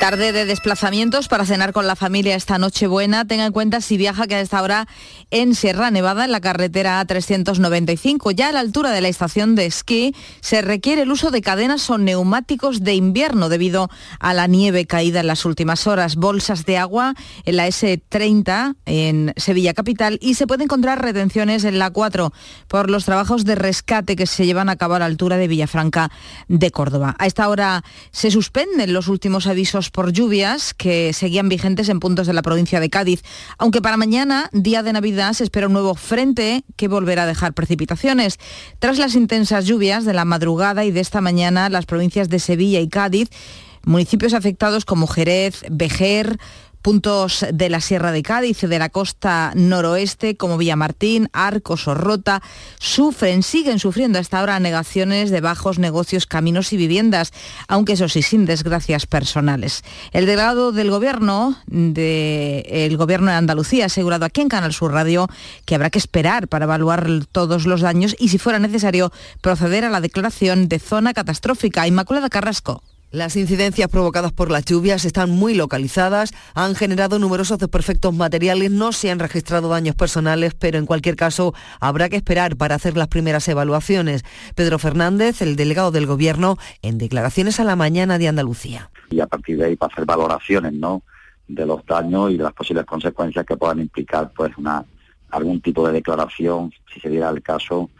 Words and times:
Tarde 0.00 0.32
de 0.32 0.46
desplazamientos 0.46 1.28
para 1.28 1.44
cenar 1.44 1.74
con 1.74 1.86
la 1.86 1.94
familia 1.94 2.34
esta 2.34 2.56
noche 2.56 2.86
buena. 2.86 3.26
Tenga 3.26 3.44
en 3.44 3.52
cuenta 3.52 3.82
si 3.82 3.98
viaja 3.98 4.26
que 4.26 4.34
a 4.34 4.40
esta 4.40 4.62
hora 4.62 4.88
en 5.30 5.54
Sierra 5.54 5.90
Nevada, 5.90 6.24
en 6.24 6.32
la 6.32 6.40
carretera 6.40 7.06
A395. 7.06 8.34
Ya 8.34 8.48
a 8.48 8.52
la 8.52 8.60
altura 8.60 8.92
de 8.92 9.02
la 9.02 9.08
estación 9.08 9.54
de 9.54 9.66
esquí 9.66 10.14
se 10.40 10.62
requiere 10.62 11.02
el 11.02 11.12
uso 11.12 11.30
de 11.30 11.42
cadenas 11.42 11.90
o 11.90 11.98
neumáticos 11.98 12.82
de 12.82 12.94
invierno 12.94 13.50
debido 13.50 13.90
a 14.20 14.32
la 14.32 14.46
nieve 14.46 14.86
caída 14.86 15.20
en 15.20 15.26
las 15.26 15.44
últimas 15.44 15.86
horas. 15.86 16.16
Bolsas 16.16 16.64
de 16.64 16.78
agua 16.78 17.14
en 17.44 17.56
la 17.58 17.68
S30 17.68 18.76
en 18.86 19.34
Sevilla 19.36 19.74
Capital 19.74 20.18
y 20.22 20.32
se 20.32 20.46
pueden 20.46 20.64
encontrar 20.64 21.02
retenciones 21.02 21.64
en 21.64 21.78
la 21.78 21.90
4 21.90 22.32
por 22.68 22.88
los 22.88 23.04
trabajos 23.04 23.44
de 23.44 23.54
rescate 23.54 24.16
que 24.16 24.26
se 24.26 24.46
llevan 24.46 24.70
a 24.70 24.76
cabo 24.76 24.94
a 24.94 25.00
la 25.00 25.04
altura 25.04 25.36
de 25.36 25.46
Villafranca 25.46 26.10
de 26.48 26.70
Córdoba. 26.70 27.16
A 27.18 27.26
esta 27.26 27.46
hora 27.50 27.84
se 28.12 28.30
suspenden 28.30 28.94
los 28.94 29.06
últimos 29.06 29.46
avisos 29.46 29.89
por 29.90 30.12
lluvias 30.12 30.74
que 30.74 31.12
seguían 31.12 31.48
vigentes 31.48 31.88
en 31.88 32.00
puntos 32.00 32.26
de 32.26 32.32
la 32.32 32.42
provincia 32.42 32.80
de 32.80 32.90
Cádiz, 32.90 33.22
aunque 33.58 33.82
para 33.82 33.96
mañana, 33.96 34.48
día 34.52 34.82
de 34.82 34.92
Navidad, 34.92 35.32
se 35.32 35.44
espera 35.44 35.66
un 35.66 35.72
nuevo 35.72 35.94
frente 35.94 36.64
que 36.76 36.88
volverá 36.88 37.24
a 37.24 37.26
dejar 37.26 37.54
precipitaciones. 37.54 38.38
Tras 38.78 38.98
las 38.98 39.14
intensas 39.14 39.66
lluvias 39.66 40.04
de 40.04 40.14
la 40.14 40.24
madrugada 40.24 40.84
y 40.84 40.90
de 40.90 41.00
esta 41.00 41.20
mañana, 41.20 41.68
las 41.68 41.86
provincias 41.86 42.28
de 42.28 42.38
Sevilla 42.38 42.80
y 42.80 42.88
Cádiz, 42.88 43.28
municipios 43.84 44.34
afectados 44.34 44.84
como 44.84 45.06
Jerez, 45.06 45.64
Vejer, 45.70 46.38
Puntos 46.82 47.44
de 47.52 47.68
la 47.68 47.80
Sierra 47.80 48.12
de 48.12 48.22
Cádiz 48.22 48.62
y 48.62 48.66
de 48.66 48.78
la 48.78 48.88
costa 48.88 49.52
noroeste, 49.54 50.36
como 50.36 50.56
Villamartín, 50.56 51.28
Arcos 51.32 51.86
o 51.88 51.94
Rota, 51.94 52.42
sufren, 52.78 53.42
siguen 53.42 53.78
sufriendo 53.78 54.18
hasta 54.18 54.40
ahora 54.40 54.60
negaciones 54.60 55.30
de 55.30 55.40
bajos 55.40 55.78
negocios, 55.78 56.26
caminos 56.26 56.72
y 56.72 56.76
viviendas, 56.76 57.32
aunque 57.68 57.92
eso 57.92 58.08
sí, 58.08 58.22
sin 58.22 58.46
desgracias 58.46 59.06
personales. 59.06 59.82
El 60.12 60.26
delegado 60.26 60.72
del 60.72 60.90
gobierno, 60.90 61.56
del 61.66 62.96
gobierno 62.96 63.30
de 63.30 63.36
Andalucía, 63.36 63.84
ha 63.84 63.86
asegurado 63.86 64.24
aquí 64.24 64.40
en 64.40 64.48
Canal 64.48 64.72
Sur 64.72 64.92
Radio 64.92 65.28
que 65.66 65.74
habrá 65.74 65.90
que 65.90 65.98
esperar 65.98 66.48
para 66.48 66.64
evaluar 66.64 67.06
todos 67.30 67.66
los 67.66 67.80
daños 67.80 68.16
y, 68.18 68.28
si 68.28 68.38
fuera 68.38 68.58
necesario, 68.58 69.12
proceder 69.40 69.84
a 69.84 69.90
la 69.90 70.00
declaración 70.00 70.68
de 70.68 70.78
zona 70.78 71.14
catastrófica. 71.14 71.86
Inmaculada 71.86 72.28
Carrasco. 72.28 72.82
Las 73.12 73.34
incidencias 73.34 73.88
provocadas 73.88 74.30
por 74.30 74.52
las 74.52 74.64
lluvias 74.64 75.04
están 75.04 75.30
muy 75.30 75.54
localizadas, 75.54 76.32
han 76.54 76.76
generado 76.76 77.18
numerosos 77.18 77.58
desperfectos 77.58 78.14
materiales, 78.14 78.70
no 78.70 78.92
se 78.92 79.10
han 79.10 79.18
registrado 79.18 79.68
daños 79.68 79.96
personales, 79.96 80.54
pero 80.54 80.78
en 80.78 80.86
cualquier 80.86 81.16
caso 81.16 81.52
habrá 81.80 82.08
que 82.08 82.14
esperar 82.14 82.56
para 82.56 82.76
hacer 82.76 82.96
las 82.96 83.08
primeras 83.08 83.48
evaluaciones. 83.48 84.22
Pedro 84.54 84.78
Fernández, 84.78 85.42
el 85.42 85.56
delegado 85.56 85.90
del 85.90 86.06
Gobierno, 86.06 86.56
en 86.82 86.98
declaraciones 86.98 87.58
a 87.58 87.64
la 87.64 87.74
mañana 87.74 88.16
de 88.16 88.28
Andalucía. 88.28 88.92
Y 89.10 89.18
a 89.18 89.26
partir 89.26 89.58
de 89.58 89.64
ahí 89.64 89.76
para 89.76 89.92
hacer 89.92 90.04
valoraciones 90.04 90.72
¿no? 90.72 91.02
de 91.48 91.66
los 91.66 91.84
daños 91.84 92.30
y 92.30 92.36
de 92.36 92.44
las 92.44 92.52
posibles 92.52 92.84
consecuencias 92.84 93.44
que 93.44 93.56
puedan 93.56 93.80
implicar 93.80 94.30
pues 94.36 94.56
una 94.56 94.84
algún 95.30 95.60
tipo 95.60 95.84
de 95.84 95.94
declaración, 95.94 96.72
si 96.94 97.00
se 97.00 97.08
diera 97.08 97.30
el 97.30 97.42
caso, 97.42 97.90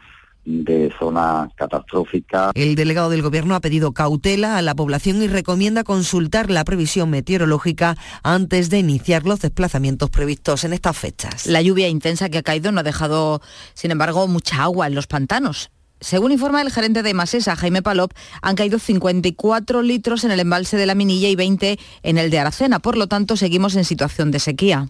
de 0.50 0.92
zona 0.98 1.48
catastrófica. 1.56 2.50
El 2.54 2.74
delegado 2.74 3.10
del 3.10 3.22
Gobierno 3.22 3.54
ha 3.54 3.60
pedido 3.60 3.92
cautela 3.92 4.56
a 4.56 4.62
la 4.62 4.74
población 4.74 5.22
y 5.22 5.28
recomienda 5.28 5.84
consultar 5.84 6.50
la 6.50 6.64
previsión 6.64 7.10
meteorológica 7.10 7.96
antes 8.22 8.70
de 8.70 8.78
iniciar 8.78 9.24
los 9.24 9.40
desplazamientos 9.40 10.10
previstos 10.10 10.64
en 10.64 10.72
estas 10.72 10.96
fechas. 10.96 11.46
La 11.46 11.62
lluvia 11.62 11.88
intensa 11.88 12.28
que 12.28 12.38
ha 12.38 12.42
caído 12.42 12.72
no 12.72 12.80
ha 12.80 12.84
dejado, 12.84 13.40
sin 13.74 13.90
embargo, 13.90 14.26
mucha 14.28 14.62
agua 14.62 14.86
en 14.86 14.94
los 14.94 15.06
pantanos. 15.06 15.70
Según 16.00 16.32
informa 16.32 16.62
el 16.62 16.72
gerente 16.72 17.02
de 17.02 17.12
Masesa, 17.12 17.56
Jaime 17.56 17.82
Palop, 17.82 18.12
han 18.40 18.56
caído 18.56 18.78
54 18.78 19.82
litros 19.82 20.24
en 20.24 20.30
el 20.30 20.40
embalse 20.40 20.78
de 20.78 20.86
la 20.86 20.94
Minilla 20.94 21.28
y 21.28 21.36
20 21.36 21.78
en 22.02 22.18
el 22.18 22.30
de 22.30 22.38
Aracena. 22.38 22.78
Por 22.78 22.96
lo 22.96 23.06
tanto, 23.06 23.36
seguimos 23.36 23.76
en 23.76 23.84
situación 23.84 24.30
de 24.30 24.38
sequía. 24.38 24.88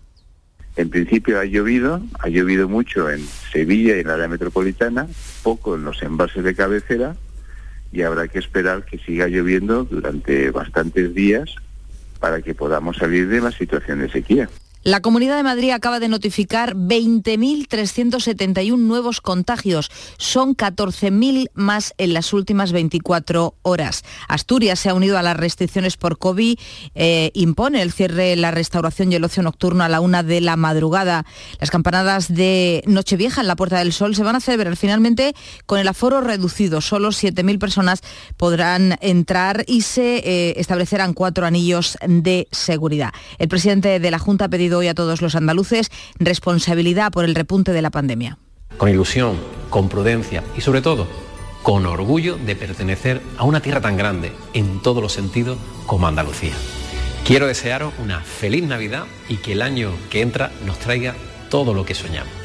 En 0.77 0.89
principio 0.89 1.41
ha 1.41 1.45
llovido, 1.45 2.01
ha 2.21 2.29
llovido 2.29 2.69
mucho 2.69 3.11
en 3.11 3.21
Sevilla 3.53 3.97
y 3.97 4.01
en 4.01 4.07
la 4.07 4.15
área 4.15 4.29
metropolitana, 4.29 5.09
poco 5.43 5.75
en 5.75 5.85
los 5.85 6.03
embalses 6.03 6.45
de 6.45 6.55
cabecera 6.55 7.17
y 7.93 8.03
habrá 8.03 8.29
que 8.29 8.39
esperar 8.39 8.85
que 8.85 8.99
siga 8.99 9.27
lloviendo 9.27 9.85
durante 9.85 10.51
bastantes 10.51 11.13
días 11.13 11.55
para 12.21 12.41
que 12.41 12.55
podamos 12.55 12.99
salir 12.99 13.29
de 13.29 13.41
la 13.41 13.51
situación 13.51 14.01
de 14.01 14.11
sequía. 14.11 14.49
La 14.83 15.03
Comunidad 15.03 15.37
de 15.37 15.43
Madrid 15.43 15.73
acaba 15.73 16.01
de 16.01 16.09
notificar 16.09 16.75
20.371 16.75 18.79
nuevos 18.79 19.21
contagios. 19.21 19.91
Son 20.17 20.57
14.000 20.57 21.51
más 21.53 21.93
en 21.99 22.15
las 22.15 22.33
últimas 22.33 22.73
24 22.73 23.57
horas. 23.61 24.05
Asturias 24.27 24.81
se 24.81 24.89
ha 24.89 24.95
unido 24.95 25.19
a 25.19 25.23
las 25.23 25.37
restricciones 25.37 25.99
por 25.99 26.17
COVID. 26.17 26.59
Eh, 26.95 27.31
impone 27.35 27.83
el 27.83 27.93
cierre, 27.93 28.37
la 28.37 28.53
restauración 28.53 29.13
y 29.13 29.17
el 29.17 29.25
ocio 29.25 29.43
nocturno 29.43 29.85
a 29.85 29.91
la 29.91 30.01
una 30.01 30.23
de 30.23 30.41
la 30.41 30.57
madrugada. 30.57 31.27
Las 31.61 31.71
campanadas 31.71 32.33
de 32.33 32.83
Nochevieja 32.87 33.43
en 33.43 33.49
la 33.49 33.57
Puerta 33.57 33.81
del 33.81 33.93
Sol 33.93 34.17
se 34.17 34.23
van 34.23 34.37
a 34.37 34.41
celebrar 34.41 34.79
finalmente 34.79 35.35
con 35.67 35.79
el 35.79 35.89
aforo 35.89 36.23
reducido. 36.23 36.81
Solo 36.81 37.11
7.000 37.11 37.59
personas 37.59 38.01
podrán 38.39 38.97
entrar 39.03 39.63
y 39.67 39.83
se 39.83 40.23
eh, 40.25 40.55
establecerán 40.57 41.13
cuatro 41.13 41.45
anillos 41.45 41.99
de 42.07 42.49
seguridad. 42.51 43.13
El 43.39 43.49
presidente 43.49 44.01
de 44.01 44.11
la 44.11 44.19
Junta 44.19 44.47
ha 44.47 44.49
pedido 44.49 44.70
hoy 44.77 44.89
a 44.89 44.95
todos 44.95 45.23
los 45.23 45.35
andaluces 45.35 45.91
responsabilidad 46.19 47.13
por 47.13 47.25
el 47.25 47.35
repunte 47.35 47.73
de 47.73 47.83
la 47.83 47.91
pandemia. 47.91 48.39
Con 48.77 48.89
ilusión, 48.89 49.37
con 49.69 49.89
prudencia 49.89 50.43
y 50.57 50.61
sobre 50.61 50.83
todo 50.83 51.07
con 51.63 51.85
orgullo 51.87 52.37
de 52.37 52.57
pertenecer 52.57 53.21
a 53.37 53.45
una 53.45 53.61
tierra 53.61 53.81
tan 53.81 53.97
grande 53.97 54.33
en 54.55 54.81
todos 54.81 55.03
los 55.03 55.13
sentidos 55.13 55.59
como 55.87 56.07
Andalucía. 56.07 56.55
Quiero 57.25 57.47
desearos 57.47 57.93
una 57.99 58.21
feliz 58.21 58.65
Navidad 58.65 59.05
y 59.29 59.37
que 59.37 59.53
el 59.53 59.63
año 59.63 59.93
que 60.11 60.23
entra 60.23 60.51
nos 60.65 60.79
traiga 60.79 61.15
todo 61.51 61.75
lo 61.75 61.85
que 61.85 61.95
soñamos. 61.95 62.40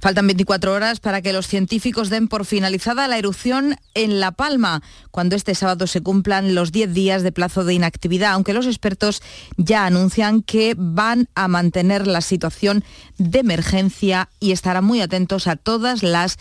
Faltan 0.00 0.26
24 0.26 0.72
horas 0.72 0.98
para 0.98 1.20
que 1.20 1.34
los 1.34 1.46
científicos 1.46 2.08
den 2.08 2.26
por 2.26 2.46
finalizada 2.46 3.06
la 3.06 3.18
erupción 3.18 3.76
en 3.92 4.18
La 4.18 4.32
Palma, 4.32 4.82
cuando 5.10 5.36
este 5.36 5.54
sábado 5.54 5.86
se 5.86 6.00
cumplan 6.00 6.54
los 6.54 6.72
10 6.72 6.94
días 6.94 7.22
de 7.22 7.32
plazo 7.32 7.64
de 7.64 7.74
inactividad, 7.74 8.32
aunque 8.32 8.54
los 8.54 8.66
expertos 8.66 9.22
ya 9.58 9.84
anuncian 9.84 10.42
que 10.42 10.74
van 10.78 11.28
a 11.34 11.48
mantener 11.48 12.06
la 12.06 12.22
situación 12.22 12.82
de 13.18 13.40
emergencia 13.40 14.30
y 14.40 14.52
estarán 14.52 14.84
muy 14.84 15.02
atentos 15.02 15.46
a 15.46 15.56
todas 15.56 16.02
las 16.02 16.38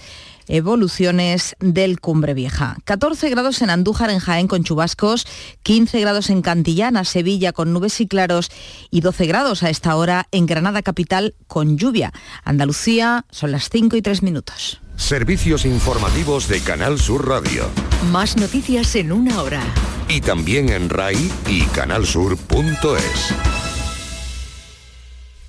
evoluciones 0.50 1.56
del 1.60 2.02
Cumbre 2.02 2.34
Vieja. 2.34 2.76
14 2.84 3.30
grados 3.30 3.62
en 3.62 3.70
Andújar, 3.70 4.10
en 4.10 4.20
Jaén, 4.20 4.48
con 4.48 4.64
chubascos, 4.64 5.26
15 5.64 6.00
grados 6.02 6.30
en 6.30 6.42
Cantillana, 6.42 7.06
Sevilla, 7.06 7.54
con 7.54 7.72
nubes 7.72 8.02
y 8.02 8.08
claros, 8.08 8.52
y 8.92 9.00
12 9.00 9.28
grados 9.28 9.64
a 9.64 9.70
esta 9.70 9.96
hora 9.96 10.28
en 10.32 10.46
Granada 10.46 10.82
Capital, 10.82 11.36
con 11.48 11.78
lluvia. 11.78 12.12
Andalucía, 12.44 13.26
son 13.32 13.52
las 13.52 13.70
5 13.70 13.96
y 13.96 14.02
3 14.02 14.24
minutos. 14.24 14.82
Servicios 14.98 15.66
informativos 15.66 16.50
de 16.50 16.60
Canal 16.60 17.00
Sur 17.00 17.28
Radio. 17.28 17.70
Más 18.12 18.36
noticias 18.36 18.96
en 18.96 19.14
una 19.14 19.42
hora. 19.42 19.62
Y 20.10 20.20
también 20.20 20.70
en 20.70 20.90
RAI 20.90 21.32
y 21.48 21.62
canalsur.es. 21.68 23.69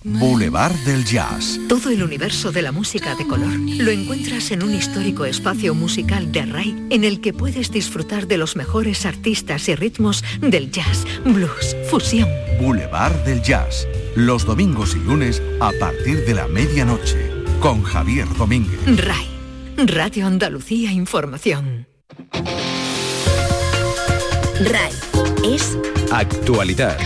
Boulevard 0.03 0.75
del 0.87 1.05
Jazz. 1.05 1.61
Todo 1.69 1.91
el 1.91 2.03
universo 2.03 2.53
de 2.53 2.62
la 2.62 2.72
música 2.72 3.15
de 3.16 3.27
color 3.27 3.53
lo 3.53 3.91
encuentras 3.91 4.50
en 4.50 4.62
un 4.62 4.75
histórico 4.75 5.27
espacio 5.27 5.75
musical 5.75 6.33
de 6.33 6.47
RAI 6.47 6.87
en 6.91 7.05
el 7.05 7.21
que 7.21 7.34
puedes 7.34 7.71
disfrutar 7.71 8.27
de 8.27 8.38
los 8.38 8.56
mejores 8.56 9.05
artistas 9.05 9.69
y 9.69 9.75
ritmos 9.75 10.25
del 10.41 10.71
jazz, 10.71 11.05
blues, 11.25 11.77
fusión. 11.91 12.28
Boulevard 12.61 13.15
del 13.25 13.43
Jazz. 13.43 13.87
Los 14.16 14.44
domingos 14.44 14.94
y 14.94 15.00
lunes 15.00 15.43
a 15.61 15.72
partir 15.78 16.25
de 16.25 16.34
la 16.34 16.47
medianoche. 16.47 17.31
Con 17.61 17.82
Javier 17.82 18.27
Domínguez. 18.38 18.81
RAI. 18.87 19.28
Radio 19.87 20.26
Andalucía 20.26 20.93
Información. 20.93 21.87
RAI 24.61 24.93
es 25.44 25.76
Actualidad. 26.11 26.99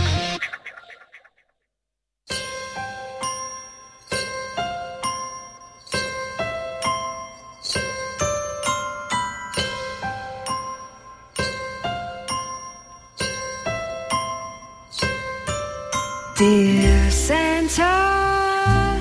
Dear 16.45 17.11
Santa, 17.11 19.01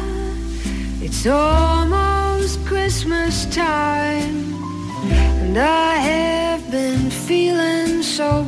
it's 1.02 1.26
almost 1.28 2.66
Christmas 2.66 3.46
time, 3.48 4.54
and 5.42 5.58
I 5.58 5.96
have 5.96 6.72
been 6.72 7.10
feeling 7.12 8.02
so 8.02 8.44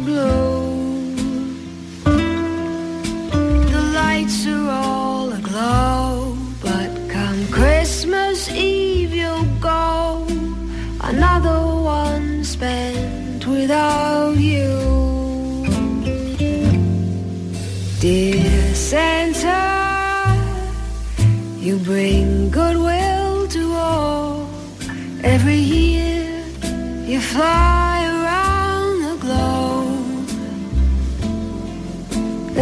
fly 27.35 27.97
around 28.15 28.91
the 29.07 29.15
globe. 29.25 30.29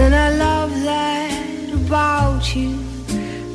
And 0.01 0.11
I 0.25 0.29
love 0.45 0.71
that 0.91 1.69
about 1.81 2.55
you. 2.55 2.71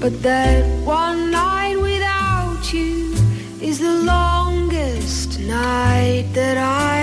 But 0.02 0.14
that 0.22 0.62
one 0.84 1.32
night 1.32 1.76
without 1.90 2.72
you 2.72 3.14
is 3.60 3.80
the 3.80 3.96
longest 4.14 5.40
night 5.40 6.26
that 6.38 6.56
I 6.56 6.97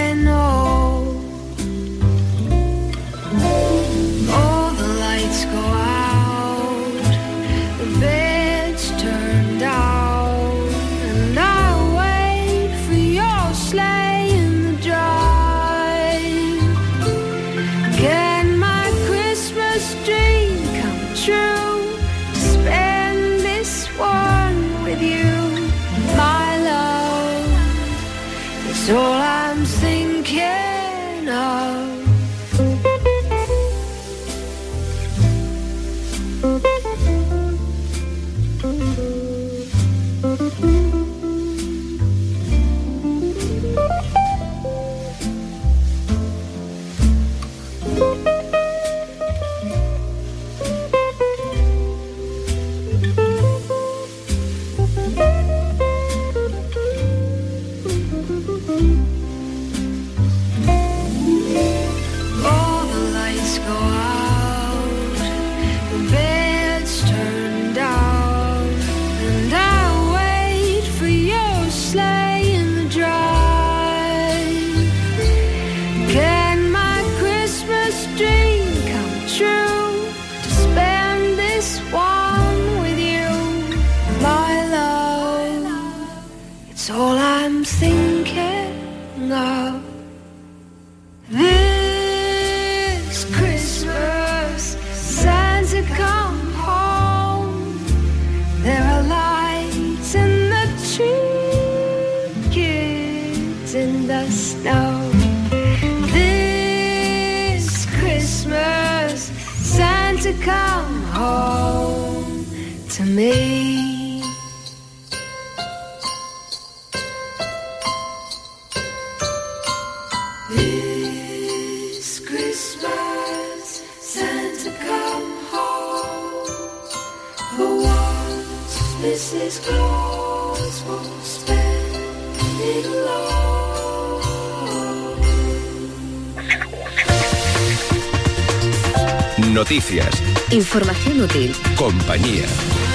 Noticias. 139.53 140.09
Información 140.51 141.21
útil. 141.21 141.55
Compañía. 141.77 142.43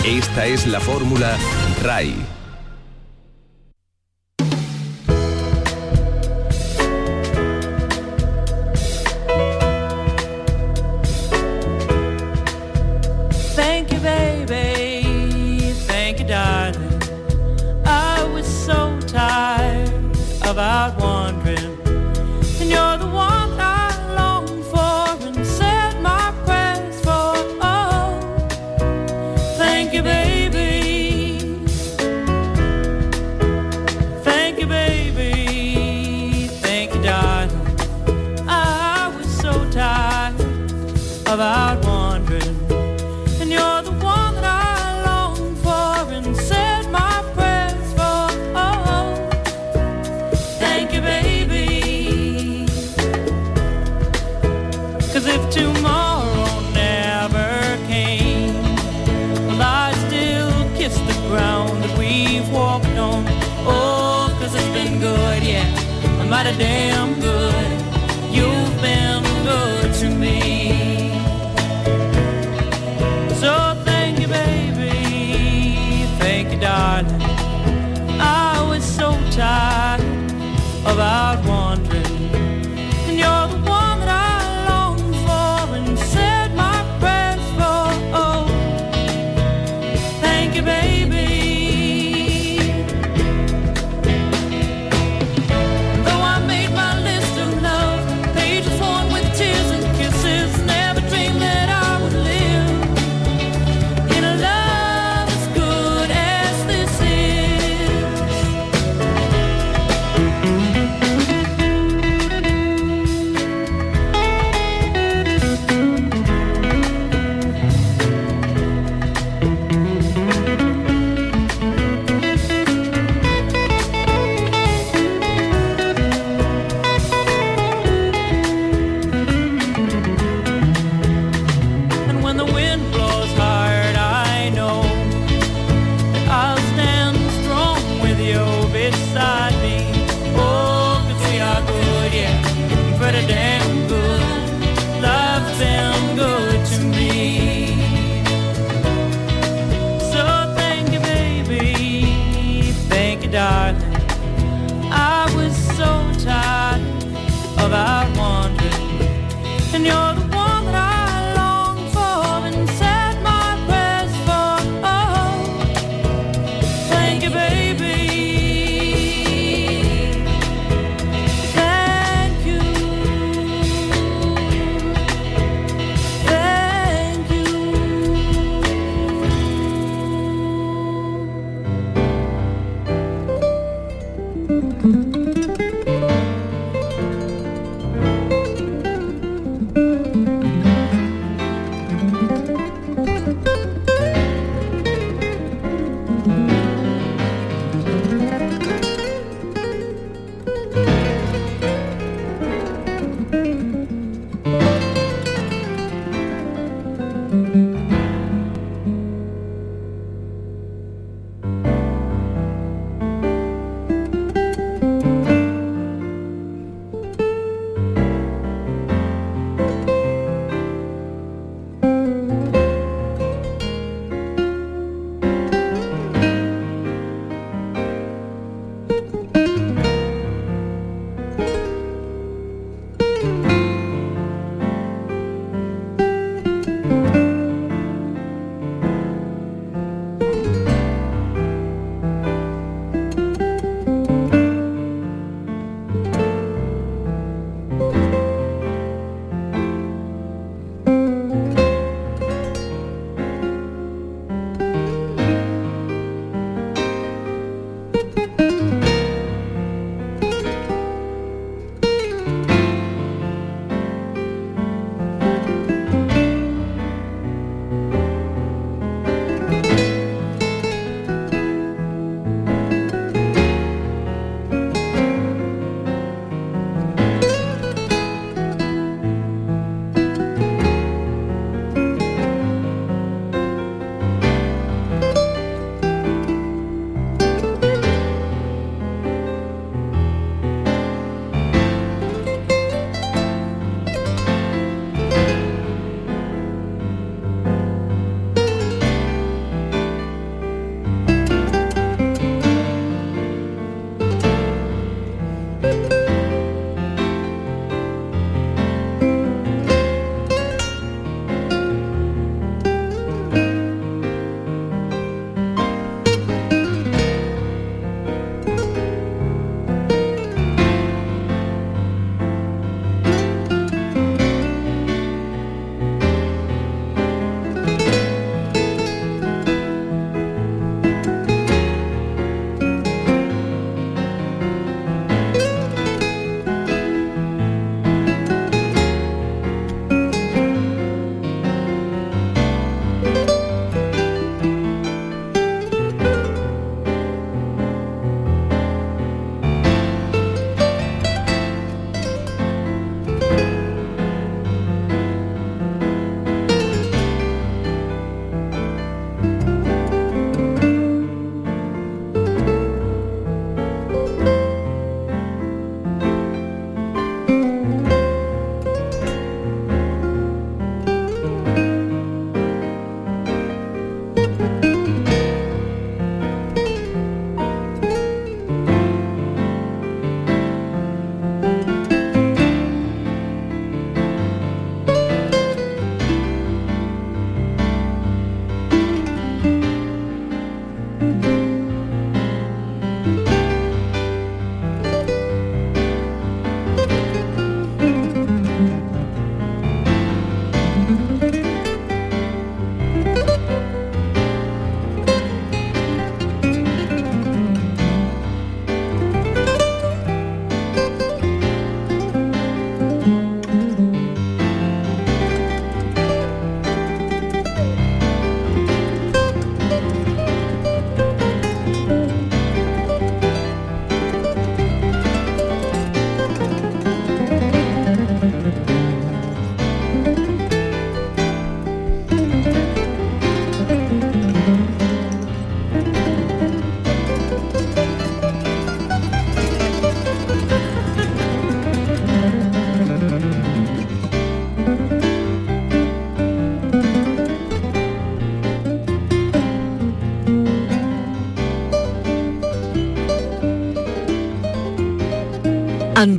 Esta 0.04 0.44
es 0.44 0.66
la 0.66 0.80
fórmula 0.80 1.38
RAI. 1.82 2.39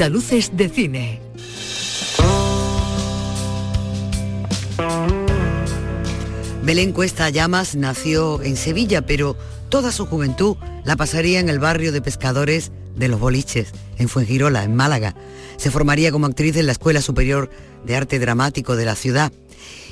Andaluces 0.01 0.58
de 0.58 0.67
cine. 0.67 1.22
Belén 6.63 6.91
Cuesta 6.91 7.29
Llamas 7.29 7.75
nació 7.75 8.41
en 8.41 8.58
Sevilla, 8.58 9.05
pero 9.05 9.38
toda 9.70 9.91
su 9.91 10.08
juventud 10.08 10.58
la 10.86 10.96
pasaría 10.96 11.39
en 11.39 11.50
el 11.50 11.60
barrio 11.60 11.91
de 11.91 12.01
pescadores 12.01 12.72
de 12.96 13.10
los 13.10 13.20
Boliches, 13.20 13.74
en 14.00 14.10
Fuengirola, 14.10 14.63
en 14.63 14.75
Málaga. 14.75 15.13
Se 15.58 15.70
formaría 15.70 16.12
como 16.12 16.25
actriz 16.25 16.55
en 16.55 16.65
la 16.65 16.72
Escuela 16.72 17.03
Superior 17.03 17.51
de 17.86 17.96
Arte 17.96 18.17
Dramático 18.17 18.75
de 18.75 18.86
la 18.86 18.96
ciudad. 18.96 19.31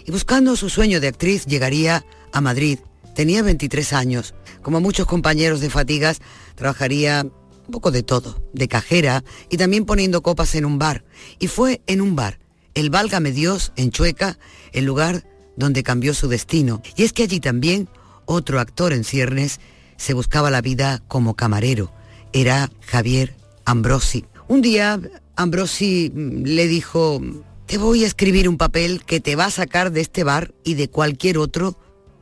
Y 0.08 0.10
buscando 0.10 0.56
su 0.56 0.70
sueño 0.72 1.00
de 1.01 1.10
actriz 1.10 1.46
llegaría 1.46 2.04
a 2.34 2.42
Madrid. 2.42 2.80
Tenía 3.13 3.44
23 3.44 3.94
años. 3.94 4.34
Como 4.63 4.82
muchos 4.82 5.06
compañeros 5.06 5.62
de 5.62 5.70
Fatigas, 5.70 6.20
trabajaría 6.56 7.28
un 7.69 7.71
poco 7.71 7.91
de 7.91 8.01
todo, 8.01 8.41
de 8.51 8.67
cajera 8.67 9.23
y 9.47 9.57
también 9.57 9.85
poniendo 9.85 10.23
copas 10.23 10.55
en 10.55 10.65
un 10.65 10.79
bar. 10.79 11.05
Y 11.38 11.45
fue 11.45 11.81
en 11.85 12.01
un 12.01 12.15
bar, 12.15 12.39
el 12.73 12.89
Válgame 12.89 13.31
Dios, 13.31 13.73
en 13.75 13.91
Chueca, 13.91 14.39
el 14.73 14.85
lugar 14.85 15.23
donde 15.55 15.83
cambió 15.83 16.15
su 16.15 16.27
destino. 16.27 16.81
Y 16.95 17.03
es 17.03 17.13
que 17.13 17.23
allí 17.23 17.39
también 17.39 17.88
otro 18.25 18.59
actor 18.59 18.91
en 18.91 19.03
ciernes 19.03 19.59
se 19.97 20.15
buscaba 20.15 20.49
la 20.49 20.61
vida 20.61 21.03
como 21.07 21.35
camarero. 21.35 21.93
Era 22.33 22.71
Javier 22.88 23.35
Ambrosi. 23.65 24.25
Un 24.47 24.63
día 24.63 24.99
Ambrosi 25.35 26.11
le 26.15 26.67
dijo, 26.67 27.21
te 27.67 27.77
voy 27.77 28.03
a 28.03 28.07
escribir 28.07 28.49
un 28.49 28.57
papel 28.57 29.05
que 29.05 29.19
te 29.19 29.35
va 29.35 29.45
a 29.45 29.51
sacar 29.51 29.91
de 29.91 30.01
este 30.01 30.23
bar 30.23 30.55
y 30.63 30.73
de 30.73 30.89
cualquier 30.89 31.38
otro 31.38 31.77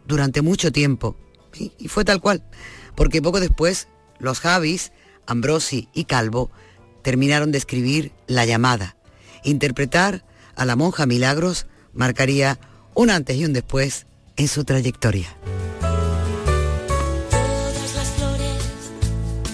durante 0.06 0.42
mucho 0.42 0.74
tiempo. 0.74 1.16
Y 1.58 1.88
fue 1.88 2.04
tal 2.04 2.20
cual, 2.20 2.44
porque 2.96 3.22
poco 3.22 3.40
después 3.40 3.88
los 4.20 4.42
Javis, 4.42 4.92
Ambrosi 5.28 5.90
y 5.94 6.06
Calvo, 6.06 6.50
terminaron 7.04 7.52
de 7.52 7.58
escribir 7.58 8.12
La 8.26 8.46
llamada. 8.46 8.96
Interpretar 9.44 10.24
a 10.56 10.66
la 10.66 10.76
monja 10.76 11.06
Milagros 11.06 11.68
marcaría 11.94 12.60
un 12.94 13.12
antes 13.12 13.38
y 13.38 13.46
un 13.46 13.54
después 13.54 14.08
en 14.38 14.48
su 14.48 14.64
trayectoria. 14.66 15.38
Todas 17.30 17.96
las 17.96 18.08
flores 18.10 18.64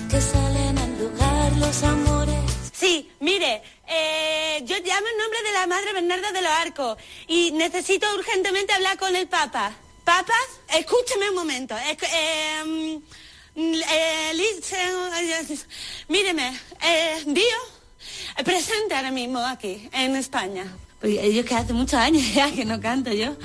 que 0.10 0.22
salen 0.22 0.78
a 0.78 0.84
embrujar 0.84 1.52
los 1.58 1.84
amores. 1.84 2.40
Sí, 2.72 3.10
mire, 3.20 3.62
eh, 3.88 4.64
yo 4.66 4.76
llamo 4.78 5.08
en 5.08 5.18
nombre 5.18 5.44
de 5.44 5.52
la 5.54 5.68
Madre 5.68 5.94
Bernarda 5.94 6.32
de 6.32 6.42
los 6.42 6.52
Arcos 6.52 6.98
y 7.28 7.52
necesito 7.52 8.08
urgentemente 8.16 8.74
hablar 8.74 8.98
con 8.98 9.16
el 9.16 9.28
Papa. 9.28 9.74
¿Papas? 10.04 10.36
Escúcheme 10.74 11.30
un 11.30 11.36
momento. 11.36 11.76
Es 11.78 11.98
eh, 12.02 13.00
eh, 13.56 13.82
eh, 14.72 15.58
míreme, 16.10 16.60
eh, 16.84 17.24
Dio, 17.26 18.44
presente 18.44 18.96
ahora 18.96 19.12
mismo 19.12 19.40
aquí, 19.40 19.90
en 19.94 20.16
España. 20.16 20.66
Pues 21.00 21.34
yo 21.34 21.44
que 21.44 21.56
hace 21.56 21.74
muchos 21.74 21.96
años 21.96 22.24
ya 22.34 22.52
que 22.52 22.66
no 22.66 22.80
canto 22.80 23.12
yo. 23.12 23.36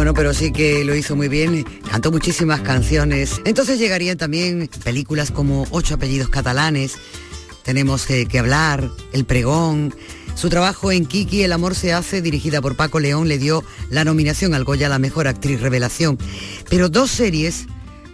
Bueno, 0.00 0.14
pero 0.14 0.32
sí 0.32 0.50
que 0.50 0.82
lo 0.82 0.94
hizo 0.94 1.14
muy 1.14 1.28
bien, 1.28 1.62
cantó 1.90 2.10
muchísimas 2.10 2.62
canciones. 2.62 3.40
Entonces 3.44 3.78
llegarían 3.78 4.16
también 4.16 4.70
películas 4.82 5.30
como 5.30 5.66
Ocho 5.70 5.96
apellidos 5.96 6.30
catalanes, 6.30 6.96
Tenemos 7.64 8.08
eh, 8.08 8.26
que 8.26 8.38
hablar, 8.38 8.88
El 9.12 9.26
pregón. 9.26 9.94
Su 10.36 10.48
trabajo 10.48 10.90
en 10.90 11.04
Kiki, 11.04 11.42
El 11.42 11.52
amor 11.52 11.74
se 11.74 11.92
hace, 11.92 12.22
dirigida 12.22 12.62
por 12.62 12.76
Paco 12.76 12.98
León, 12.98 13.28
le 13.28 13.36
dio 13.36 13.62
la 13.90 14.04
nominación 14.04 14.54
al 14.54 14.64
Goya 14.64 14.86
a 14.86 14.88
la 14.88 14.98
mejor 14.98 15.28
actriz 15.28 15.60
revelación. 15.60 16.16
Pero 16.70 16.88
dos 16.88 17.10
series 17.10 17.66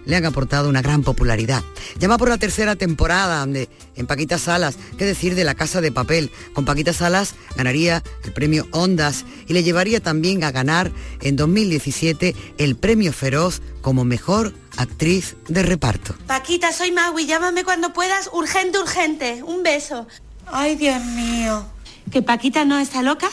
le 0.06 0.16
han 0.16 0.24
aportado 0.24 0.68
una 0.68 0.80
gran 0.80 1.02
popularidad. 1.02 1.62
Llama 1.98 2.16
por 2.16 2.28
la 2.28 2.38
tercera 2.38 2.76
temporada, 2.76 3.40
donde 3.40 3.68
en 3.96 4.06
Paquita 4.06 4.38
Salas, 4.38 4.76
qué 4.96 5.04
decir 5.04 5.34
de 5.34 5.44
La 5.44 5.54
Casa 5.54 5.80
de 5.80 5.92
Papel. 5.92 6.30
Con 6.54 6.64
Paquita 6.64 6.92
Salas 6.92 7.34
ganaría 7.56 8.02
el 8.24 8.32
premio 8.32 8.66
Ondas 8.70 9.24
y 9.46 9.52
le 9.52 9.62
llevaría 9.62 10.00
también 10.00 10.44
a 10.44 10.52
ganar 10.52 10.90
en 11.20 11.36
2017 11.36 12.34
el 12.58 12.76
premio 12.76 13.12
Feroz 13.12 13.60
como 13.82 14.04
mejor 14.04 14.54
actriz 14.76 15.36
de 15.48 15.62
reparto. 15.62 16.14
Paquita, 16.26 16.72
soy 16.72 16.92
Maui, 16.92 17.26
llámame 17.26 17.64
cuando 17.64 17.92
puedas, 17.92 18.30
urgente, 18.32 18.78
urgente. 18.78 19.42
Un 19.42 19.62
beso. 19.62 20.06
Ay, 20.46 20.76
Dios 20.76 21.04
mío. 21.04 21.66
¿Que 22.10 22.22
Paquita 22.22 22.64
no 22.64 22.78
está 22.78 23.02
loca? 23.02 23.28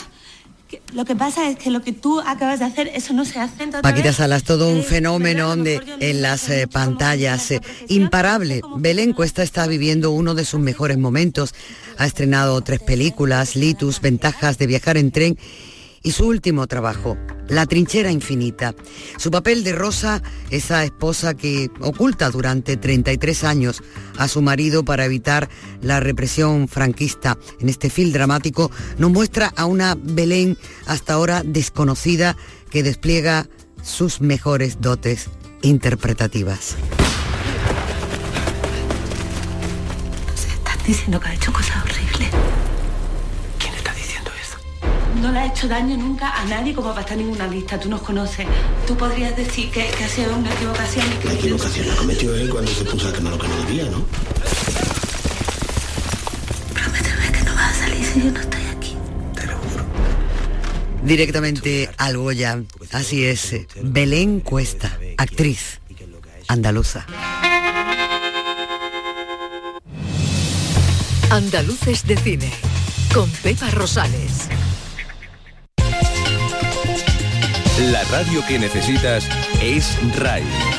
Lo 0.92 1.04
que 1.04 1.16
pasa 1.16 1.48
es 1.48 1.56
que 1.56 1.70
lo 1.70 1.82
que 1.82 1.92
tú 1.92 2.20
acabas 2.20 2.58
de 2.58 2.64
hacer, 2.66 2.90
eso 2.94 3.12
no 3.12 3.24
se 3.24 3.40
hace. 3.40 3.66
Paquita 3.82 4.12
Salas, 4.12 4.44
todo 4.44 4.68
un 4.68 4.82
fenómeno 4.82 5.56
de, 5.56 5.80
en 6.00 6.22
las 6.22 6.48
eh, 6.48 6.66
pantallas. 6.66 7.50
eh, 7.50 7.60
imparable. 7.88 8.60
Belén 8.76 9.12
Cuesta 9.12 9.42
está 9.42 9.66
viviendo 9.66 10.10
uno 10.10 10.34
de 10.34 10.44
sus 10.44 10.60
mejores 10.60 10.98
momentos. 10.98 11.54
Ha 11.98 12.06
estrenado 12.06 12.60
tres 12.60 12.80
películas, 12.80 13.56
Litus, 13.56 14.00
Ventajas 14.00 14.58
de 14.58 14.66
viajar 14.66 14.96
en 14.96 15.10
tren 15.10 15.38
y 16.04 16.12
su 16.12 16.26
último 16.28 16.68
trabajo, 16.68 17.18
La 17.48 17.66
trinchera 17.66 18.10
infinita. 18.10 18.74
Su 19.18 19.30
papel 19.30 19.64
de 19.64 19.72
Rosa, 19.72 20.22
esa 20.50 20.82
esposa 20.84 21.34
que 21.34 21.70
oculta 21.80 22.30
durante 22.30 22.78
33 22.78 23.44
años 23.44 23.82
a 24.16 24.28
su 24.28 24.40
marido 24.40 24.82
para 24.84 25.04
evitar 25.04 25.50
la 25.82 26.00
represión 26.00 26.68
franquista. 26.68 27.36
En 27.60 27.68
este 27.68 27.90
film 27.90 28.12
dramático 28.12 28.70
nos 28.96 29.10
muestra 29.10 29.52
a 29.56 29.66
una 29.66 29.94
Belén 29.94 30.56
hasta 30.86 31.14
ahora 31.14 31.42
desconocida 31.44 32.34
que 32.70 32.82
despliega 32.82 33.46
sus 33.82 34.22
mejores 34.22 34.80
dotes 34.80 35.28
interpretativas. 35.60 36.76
Estás 40.34 40.86
diciendo 40.86 41.20
que 41.20 41.28
ha 41.28 41.34
hecho 41.34 41.52
cosas 41.52 41.84
horribles. 41.84 42.30
No 45.20 45.32
le 45.32 45.38
ha 45.38 45.46
hecho 45.46 45.68
daño 45.68 45.96
nunca 45.96 46.30
a 46.30 46.44
nadie 46.46 46.74
como 46.74 46.90
para 46.90 47.02
estar 47.02 47.18
en 47.18 47.26
ninguna 47.26 47.46
lista. 47.46 47.78
Tú 47.78 47.88
nos 47.88 48.02
conoces. 48.02 48.46
Tú 48.86 48.96
podrías 48.96 49.36
decir 49.36 49.70
que, 49.70 49.86
que 49.86 50.04
ha 50.04 50.08
sido 50.08 50.36
una 50.36 50.52
equivocación 50.52 51.06
y 51.06 51.16
que... 51.16 51.28
La 51.28 51.34
equivocación 51.34 51.88
la 51.88 51.96
cometió 51.96 52.34
él 52.34 52.50
cuando 52.50 52.70
se 52.70 52.84
puso 52.84 53.08
a 53.08 53.12
quemar 53.12 53.32
lo 53.32 53.38
que 53.38 53.48
no 53.48 53.56
debía, 53.56 53.84
¿no? 53.84 54.04
Prométeme 56.74 57.32
que 57.32 57.42
no 57.44 57.54
vas 57.54 57.70
a 57.70 57.84
salir 57.84 58.04
si 58.04 58.22
yo 58.24 58.30
no 58.30 58.40
estoy 58.40 58.62
aquí. 58.76 58.96
Directamente 61.02 61.90
al 61.98 62.16
Goya. 62.16 62.62
Así 62.92 63.24
es. 63.24 63.54
Belén 63.82 64.40
Cuesta, 64.40 64.98
actriz 65.18 65.80
andaluza. 66.48 67.06
Andaluces 71.30 72.06
de 72.06 72.16
cine. 72.16 72.52
Con 73.12 73.30
Pepa 73.42 73.70
Rosales. 73.70 74.48
La 77.78 78.04
radio 78.04 78.40
que 78.46 78.56
necesitas 78.56 79.28
es 79.60 79.98
RAI. 80.14 80.73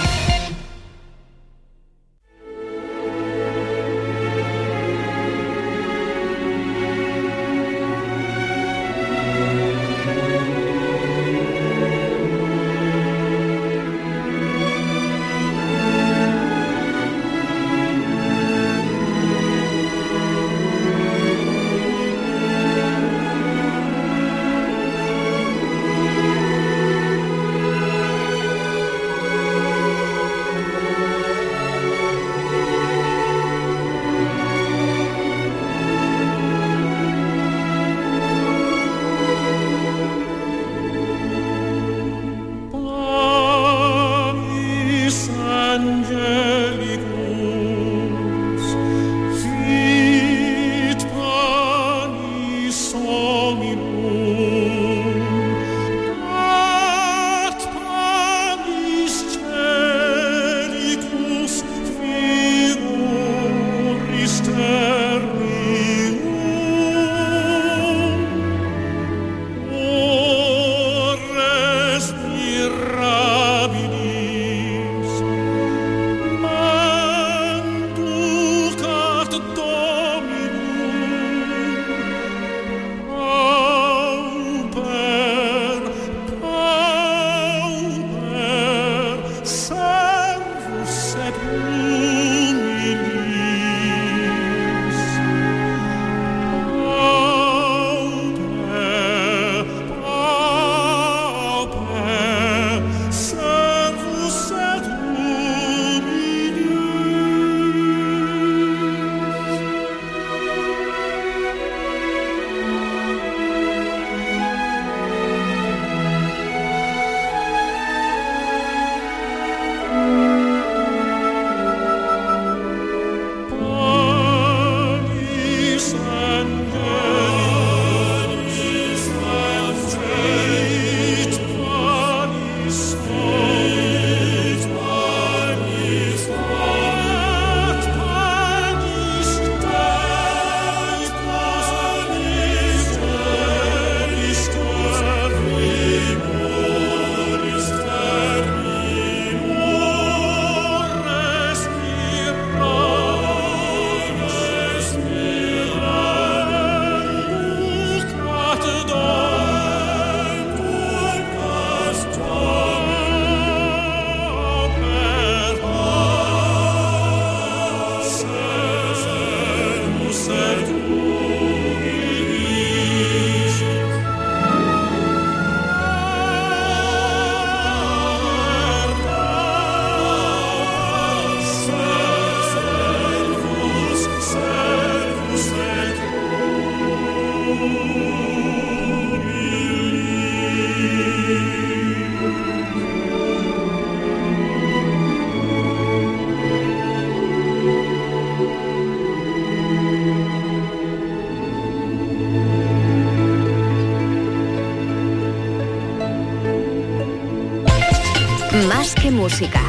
Música. 209.12 209.62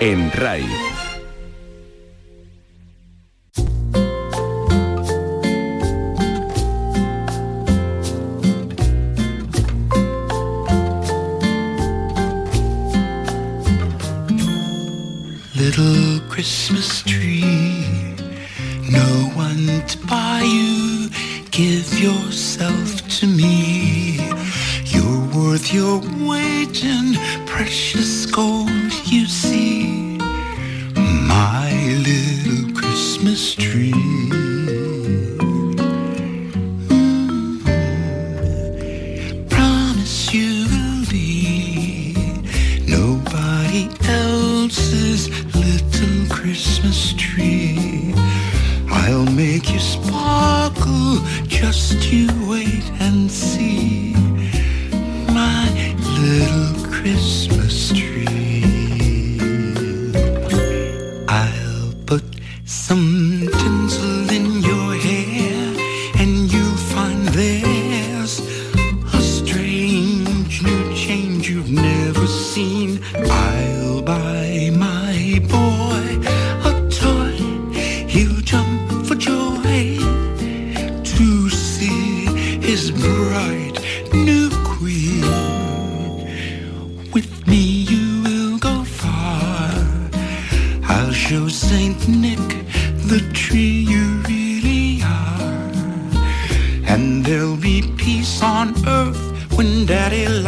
En 0.00 0.30
RAI 0.32 0.83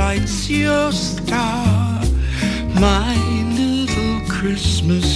It's 0.08 0.48
your 0.48 0.92
star, 0.92 2.00
my 2.80 3.16
little 3.58 4.20
Christmas 4.28 5.15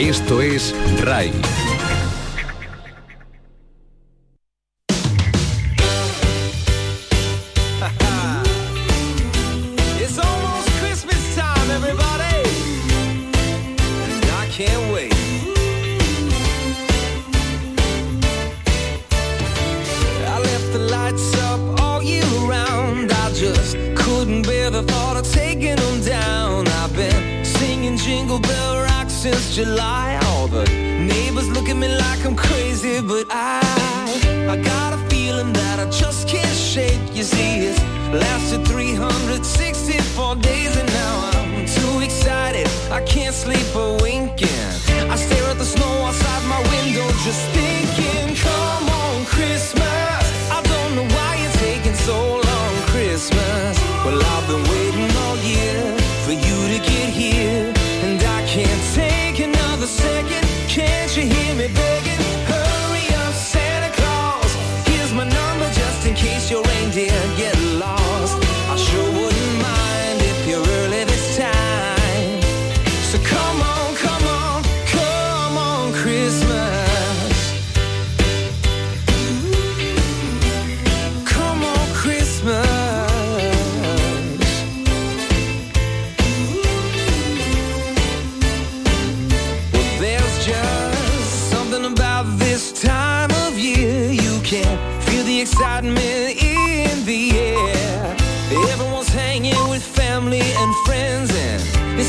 Esto 0.00 0.40
es 0.40 0.74
RAI. 1.02 1.59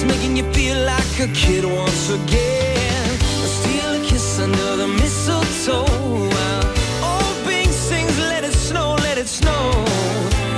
Making 0.07 0.35
you 0.35 0.51
feel 0.51 0.77
like 0.83 1.19
a 1.19 1.27
kid 1.27 1.63
once 1.63 2.09
again. 2.09 3.09
I 3.43 3.47
steal 3.59 3.91
a 3.93 3.99
kiss 4.03 4.39
under 4.39 4.75
the 4.75 4.87
mistletoe. 4.87 5.85
Old 7.09 7.37
Bing 7.45 7.71
sings, 7.71 8.17
let 8.17 8.43
it 8.43 8.53
snow, 8.53 8.95
let 8.95 9.17
it 9.17 9.27
snow. 9.27 9.71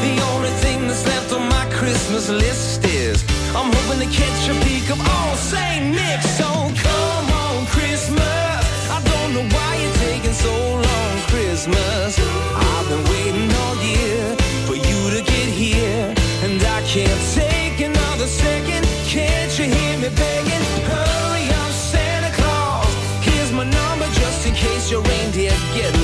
The 0.01 0.15
only 0.31 0.49
thing 0.63 0.87
that's 0.87 1.05
left 1.05 1.33
on 1.33 1.47
my 1.49 1.65
Christmas 1.71 2.29
list 2.29 2.85
is 2.85 3.23
I'm 3.53 3.71
hoping 3.75 3.99
to 4.07 4.09
catch 4.15 4.49
a 4.49 4.55
peek 4.65 4.89
of 4.89 4.99
all 4.99 5.35
Saint 5.35 5.93
Nick's. 5.93 6.29
So 6.37 6.49
come 6.87 7.27
on, 7.43 7.65
Christmas. 7.67 8.61
I 8.89 9.01
don't 9.11 9.33
know 9.35 9.45
why 9.55 9.71
you're 9.81 9.97
taking 10.07 10.33
so 10.33 10.53
long, 10.87 11.15
Christmas. 11.31 12.17
I've 12.55 12.87
been 12.89 13.03
waiting 13.11 13.51
all 13.61 13.75
year 13.91 14.35
for 14.67 14.75
you 14.75 14.99
to 15.15 15.21
get 15.21 15.47
here, 15.49 16.15
and 16.43 16.63
I 16.63 16.81
can't 16.87 17.21
take 17.35 17.52
hurry 20.11 21.47
up, 21.49 21.71
Santa 21.71 22.35
Claus. 22.35 22.93
Here's 23.21 23.51
my 23.53 23.63
number 23.63 24.05
just 24.07 24.45
in 24.45 24.53
case 24.53 24.91
your 24.91 25.01
reindeer 25.01 25.51
get 25.73 26.02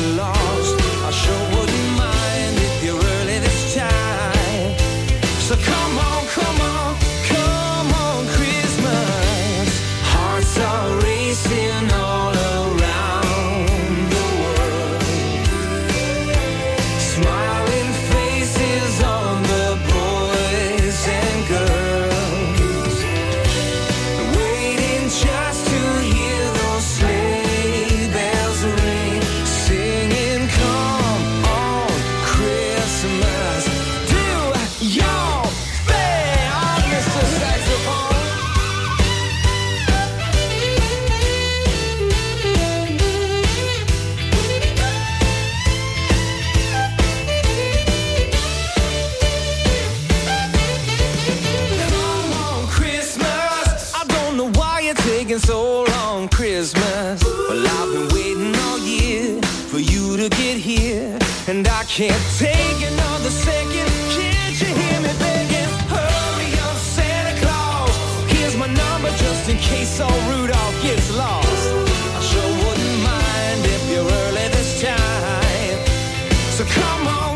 So 76.60 76.66
come 76.66 77.08
on. 77.08 77.29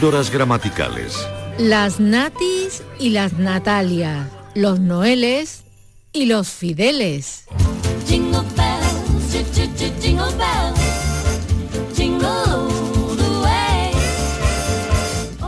Gramaticales. 0.00 1.28
Las 1.58 2.00
natis 2.00 2.82
y 2.98 3.10
las 3.10 3.34
natalias, 3.34 4.28
los 4.54 4.80
noeles 4.80 5.64
y 6.14 6.24
los 6.24 6.48
fideles. 6.48 7.44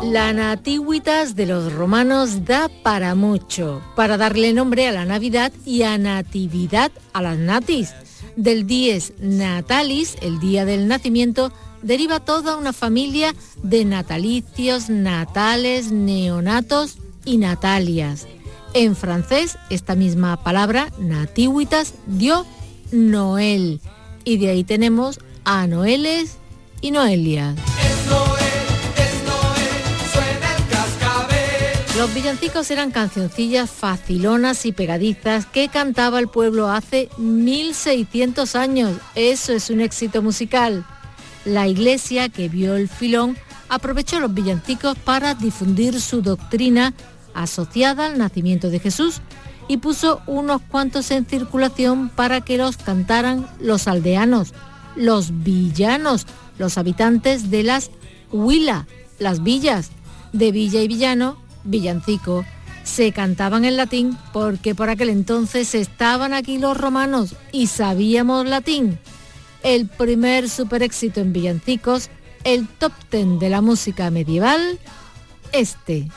La 0.03 0.35
nativitas 0.35 1.35
de 1.35 1.47
los 1.47 1.73
romanos 1.73 2.45
da 2.45 2.69
para 2.83 3.15
mucho, 3.15 3.81
para 3.97 4.19
darle 4.19 4.53
nombre 4.53 4.87
a 4.87 4.93
la 4.93 5.07
Navidad 5.07 5.51
y 5.65 5.83
a 5.85 5.97
Natividad 5.97 6.93
a 7.15 7.23
las 7.23 7.39
natis. 7.39 7.95
Del 8.37 8.67
10 8.67 9.15
Natalis, 9.19 10.17
el 10.21 10.41
día 10.41 10.67
del 10.67 10.89
nacimiento, 10.89 11.53
deriva 11.83 12.21
toda 12.21 12.57
una 12.57 12.73
familia 12.73 13.35
de 13.63 13.85
natalicios, 13.85 14.89
natales, 14.89 15.93
neonatos 15.93 16.99
y 17.25 17.39
natalias. 17.39 18.27
En 18.75 18.97
francés, 18.97 19.59
esta 19.69 19.95
misma 19.95 20.43
palabra, 20.43 20.91
nativitas, 20.99 21.95
dio 22.07 22.47
Noel. 22.91 23.81
Y 24.25 24.39
de 24.39 24.51
ahí 24.51 24.65
tenemos 24.65 25.21
a 25.45 25.67
Noeles 25.67 26.37
y 26.81 26.91
Noelias. 26.91 27.57
Los 31.99 32.15
villancicos 32.15 32.71
eran 32.71 32.91
cancioncillas 32.91 33.71
facilonas 33.71 34.65
y 34.67 34.73
pegadizas 34.73 35.47
que 35.47 35.69
cantaba 35.69 36.19
el 36.19 36.29
pueblo 36.29 36.71
hace 36.71 37.11
1600 37.19 38.57
años. 38.57 38.97
Eso 39.15 39.53
es 39.53 39.69
un 39.69 39.81
éxito 39.81 40.23
musical. 40.23 40.87
La 41.45 41.67
iglesia, 41.67 42.29
que 42.29 42.49
vio 42.49 42.77
el 42.77 42.89
filón, 42.89 43.37
aprovechó 43.69 44.21
los 44.21 44.33
villancicos 44.33 44.97
para 44.99 45.35
difundir 45.35 46.01
su 46.01 46.23
doctrina 46.23 46.95
asociada 47.35 48.07
al 48.07 48.19
nacimiento 48.19 48.71
de 48.71 48.79
Jesús 48.79 49.21
y 49.69 49.79
puso 49.79 50.21
unos 50.27 50.63
cuantos 50.63 51.11
en 51.11 51.25
circulación 51.25 52.11
para 52.11 52.43
que 52.43 52.59
los 52.59 52.77
cantaran 52.77 53.47
los 53.61 53.89
aldeanos, 53.89 54.53
los 54.97 55.43
villanos, 55.43 56.27
los 56.59 56.79
habitantes 56.79 57.51
de 57.51 57.63
las 57.63 57.91
huila, 58.31 58.87
las 59.19 59.43
villas, 59.43 59.91
de 60.33 60.53
villa 60.53 60.83
y 60.83 60.89
villano, 60.89 61.39
villancico. 61.65 62.45
Se 62.85 63.13
cantaban 63.13 63.65
en 63.65 63.77
latín 63.77 64.19
porque 64.33 64.75
por 64.75 64.91
aquel 64.91 65.09
entonces 65.09 65.75
estaban 65.75 66.35
aquí 66.35 66.59
los 66.59 66.77
romanos 66.77 67.35
y 67.53 67.69
sabíamos 67.69 68.47
latín. 68.47 68.99
El 69.63 69.89
primer 69.89 70.49
super 70.49 70.83
éxito 70.83 71.21
en 71.21 71.33
villancicos, 71.33 72.11
el 72.45 72.67
top 72.67 72.93
ten 73.09 73.39
de 73.39 73.49
la 73.49 73.61
música 73.61 74.11
medieval, 74.11 74.79
este. 75.53 76.09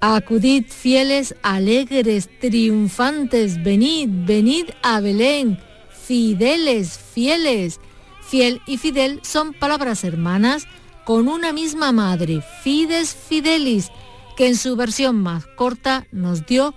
Acudid 0.00 0.66
fieles, 0.68 1.34
alegres, 1.42 2.28
triunfantes, 2.40 3.62
venid, 3.62 4.08
venid 4.10 4.66
a 4.82 5.00
Belén, 5.00 5.58
fideles, 5.90 6.98
fieles. 6.98 7.80
Fiel 8.28 8.60
y 8.66 8.76
fidel 8.78 9.20
son 9.22 9.52
palabras 9.52 10.02
hermanas 10.02 10.66
con 11.04 11.28
una 11.28 11.52
misma 11.52 11.92
madre, 11.92 12.42
fides 12.64 13.14
fidelis, 13.14 13.92
que 14.36 14.46
en 14.46 14.56
su 14.56 14.76
versión 14.76 15.16
más 15.22 15.46
corta 15.46 16.06
nos 16.12 16.46
dio 16.46 16.74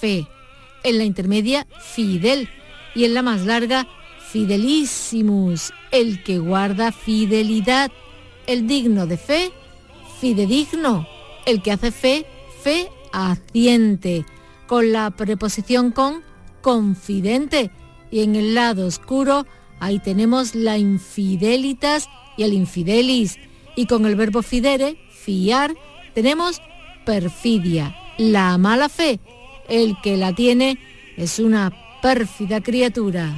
fe, 0.00 0.26
en 0.84 0.98
la 0.98 1.04
intermedia 1.04 1.66
fidel. 1.80 2.48
Y 2.94 3.04
en 3.04 3.14
la 3.14 3.22
más 3.22 3.42
larga 3.42 3.86
fidelísimos, 4.30 5.72
el 5.90 6.22
que 6.22 6.38
guarda 6.38 6.92
fidelidad, 6.92 7.90
el 8.46 8.66
digno 8.66 9.06
de 9.06 9.16
fe, 9.16 9.52
fidedigno, 10.20 11.06
el 11.46 11.62
que 11.62 11.72
hace 11.72 11.92
fe, 11.92 12.26
fe 12.62 12.88
haciente, 13.12 14.24
con 14.66 14.92
la 14.92 15.10
preposición 15.10 15.90
con 15.90 16.22
confidente. 16.62 17.70
Y 18.10 18.22
en 18.22 18.34
el 18.36 18.54
lado 18.54 18.86
oscuro 18.86 19.46
ahí 19.78 19.98
tenemos 19.98 20.54
la 20.54 20.78
infidelitas 20.78 22.08
y 22.36 22.42
el 22.44 22.52
infidelis. 22.52 23.38
Y 23.76 23.86
con 23.86 24.04
el 24.06 24.16
verbo 24.16 24.42
fidere, 24.42 24.98
fiar, 25.10 25.74
tenemos 26.14 26.60
perfidia, 27.10 27.96
la 28.18 28.56
mala 28.56 28.88
fe, 28.88 29.18
el 29.68 29.96
que 30.00 30.16
la 30.16 30.32
tiene 30.32 30.78
es 31.16 31.40
una 31.40 31.72
pérfida 32.00 32.60
criatura. 32.60 33.34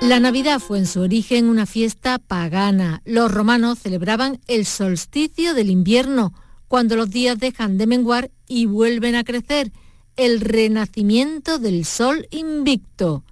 La 0.00 0.20
Navidad 0.20 0.60
fue 0.60 0.78
en 0.78 0.86
su 0.86 1.00
origen 1.00 1.46
una 1.46 1.66
fiesta 1.66 2.20
pagana. 2.20 3.02
Los 3.04 3.32
romanos 3.32 3.80
celebraban 3.80 4.38
el 4.46 4.64
solsticio 4.64 5.54
del 5.54 5.70
invierno, 5.70 6.32
cuando 6.68 6.94
los 6.94 7.10
días 7.10 7.36
dejan 7.36 7.78
de 7.78 7.88
menguar 7.88 8.30
y 8.46 8.66
vuelven 8.66 9.16
a 9.16 9.24
crecer, 9.24 9.72
el 10.14 10.40
renacimiento 10.40 11.58
del 11.58 11.84
sol 11.84 12.28
invicto. 12.30 13.24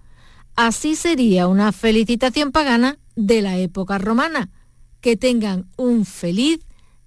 Así 0.57 0.97
sería 0.97 1.47
una 1.47 1.71
felicitación 1.71 2.51
pagana 2.51 2.99
de 3.15 3.43
la 3.43 3.59
época 3.59 3.99
romana. 3.99 4.51
Que 5.01 5.17
tengan 5.17 5.69
un 5.77 6.05
feliz 6.05 6.67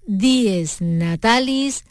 dies 0.10 0.82
natalis 0.82 1.84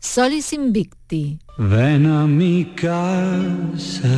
solis 0.00 0.52
invicti. 0.52 1.38
Ven 1.58 2.06
a 2.06 2.26
mi 2.26 2.72
casa 2.74 4.08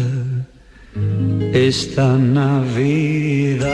esta 1.53 2.16
Navidad. 2.16 3.70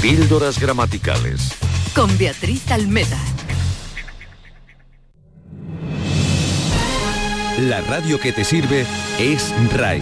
Píldoras 0.00 0.60
gramaticales. 0.60 1.52
Con 1.94 2.16
Beatriz 2.16 2.70
Almeda. 2.70 3.18
La 7.58 7.80
radio 7.80 8.20
que 8.20 8.32
te 8.32 8.44
sirve 8.44 8.86
es 9.18 9.52
RAI. 9.74 10.00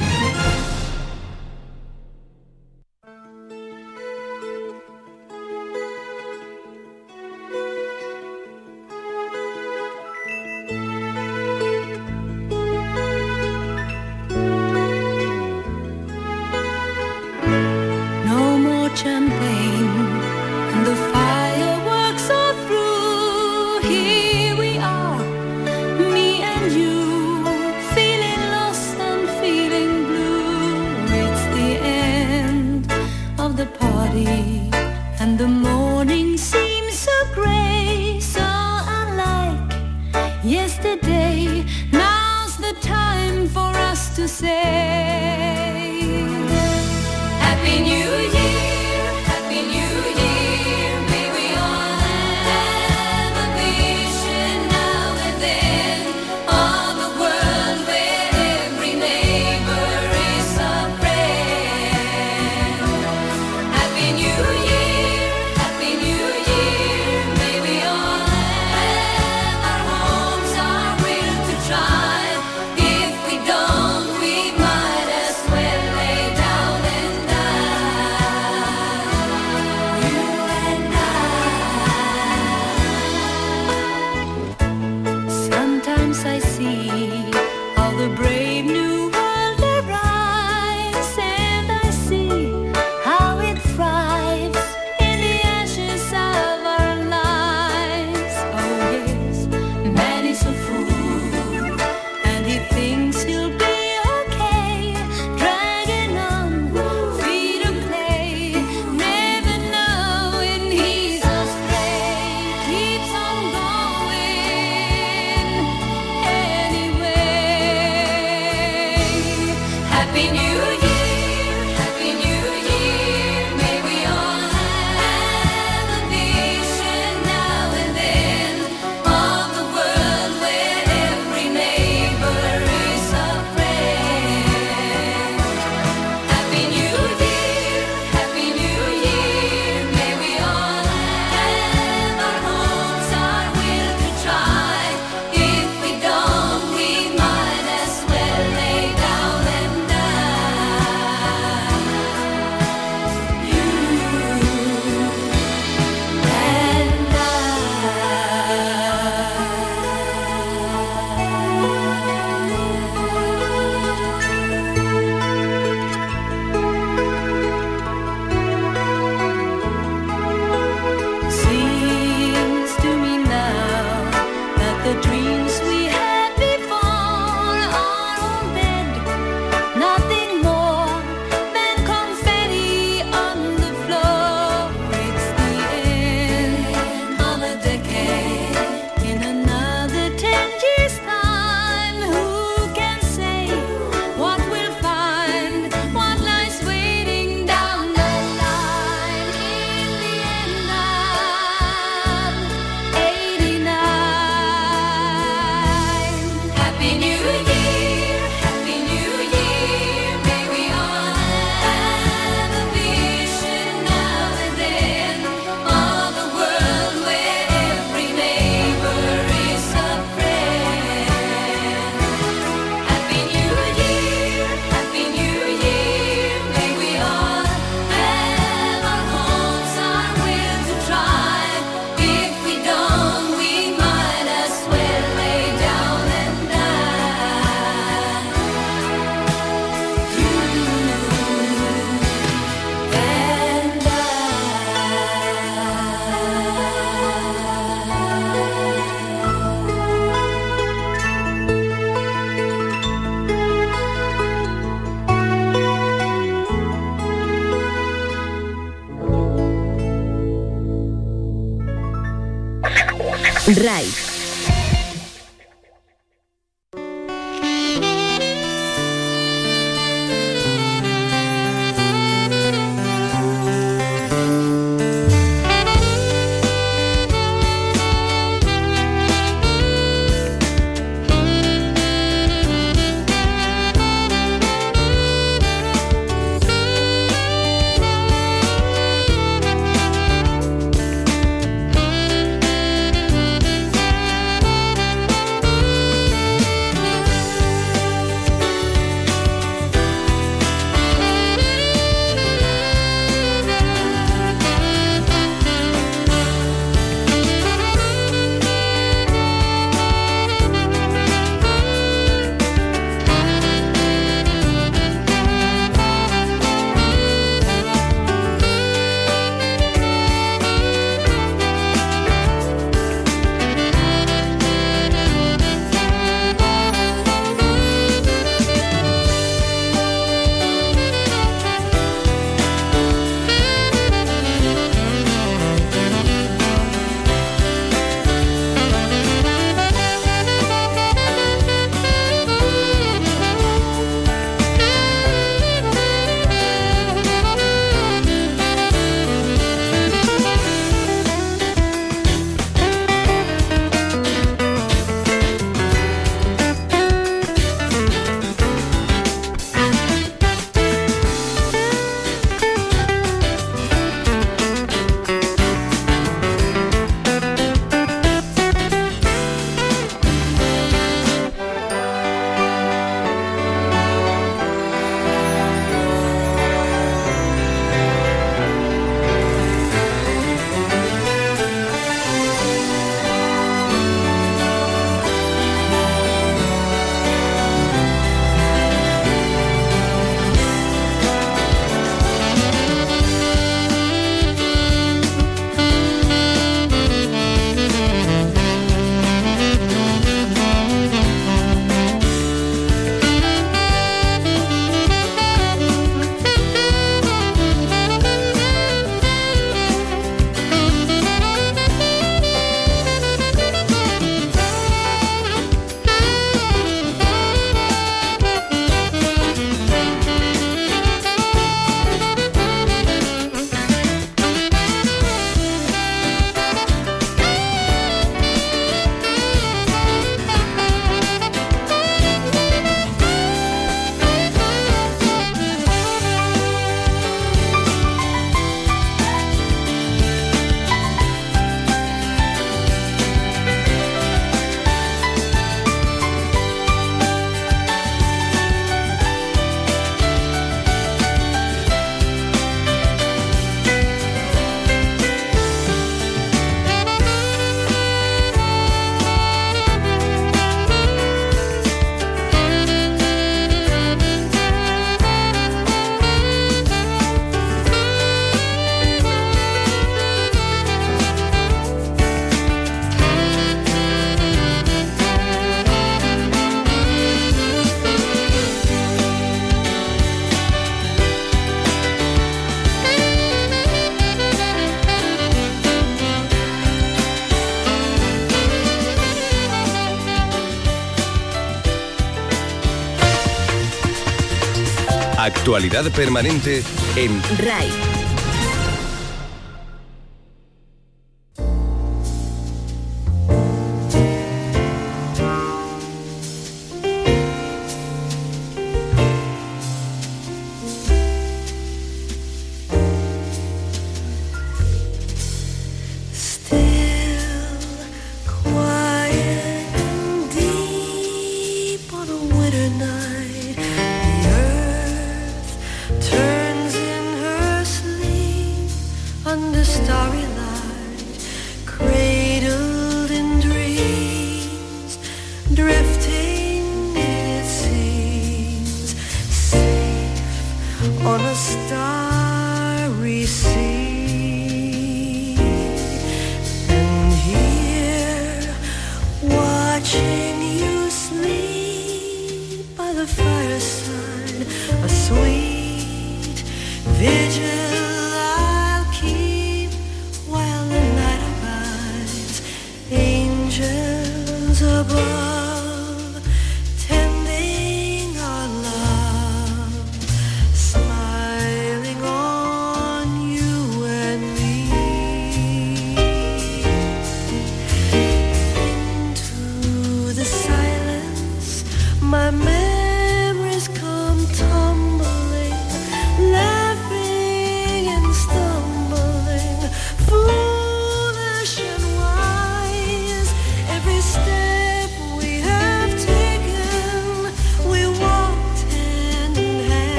Actualidad 495.57 495.91
permanente 495.91 496.63
en 496.97 497.23
RAI. 497.39 497.86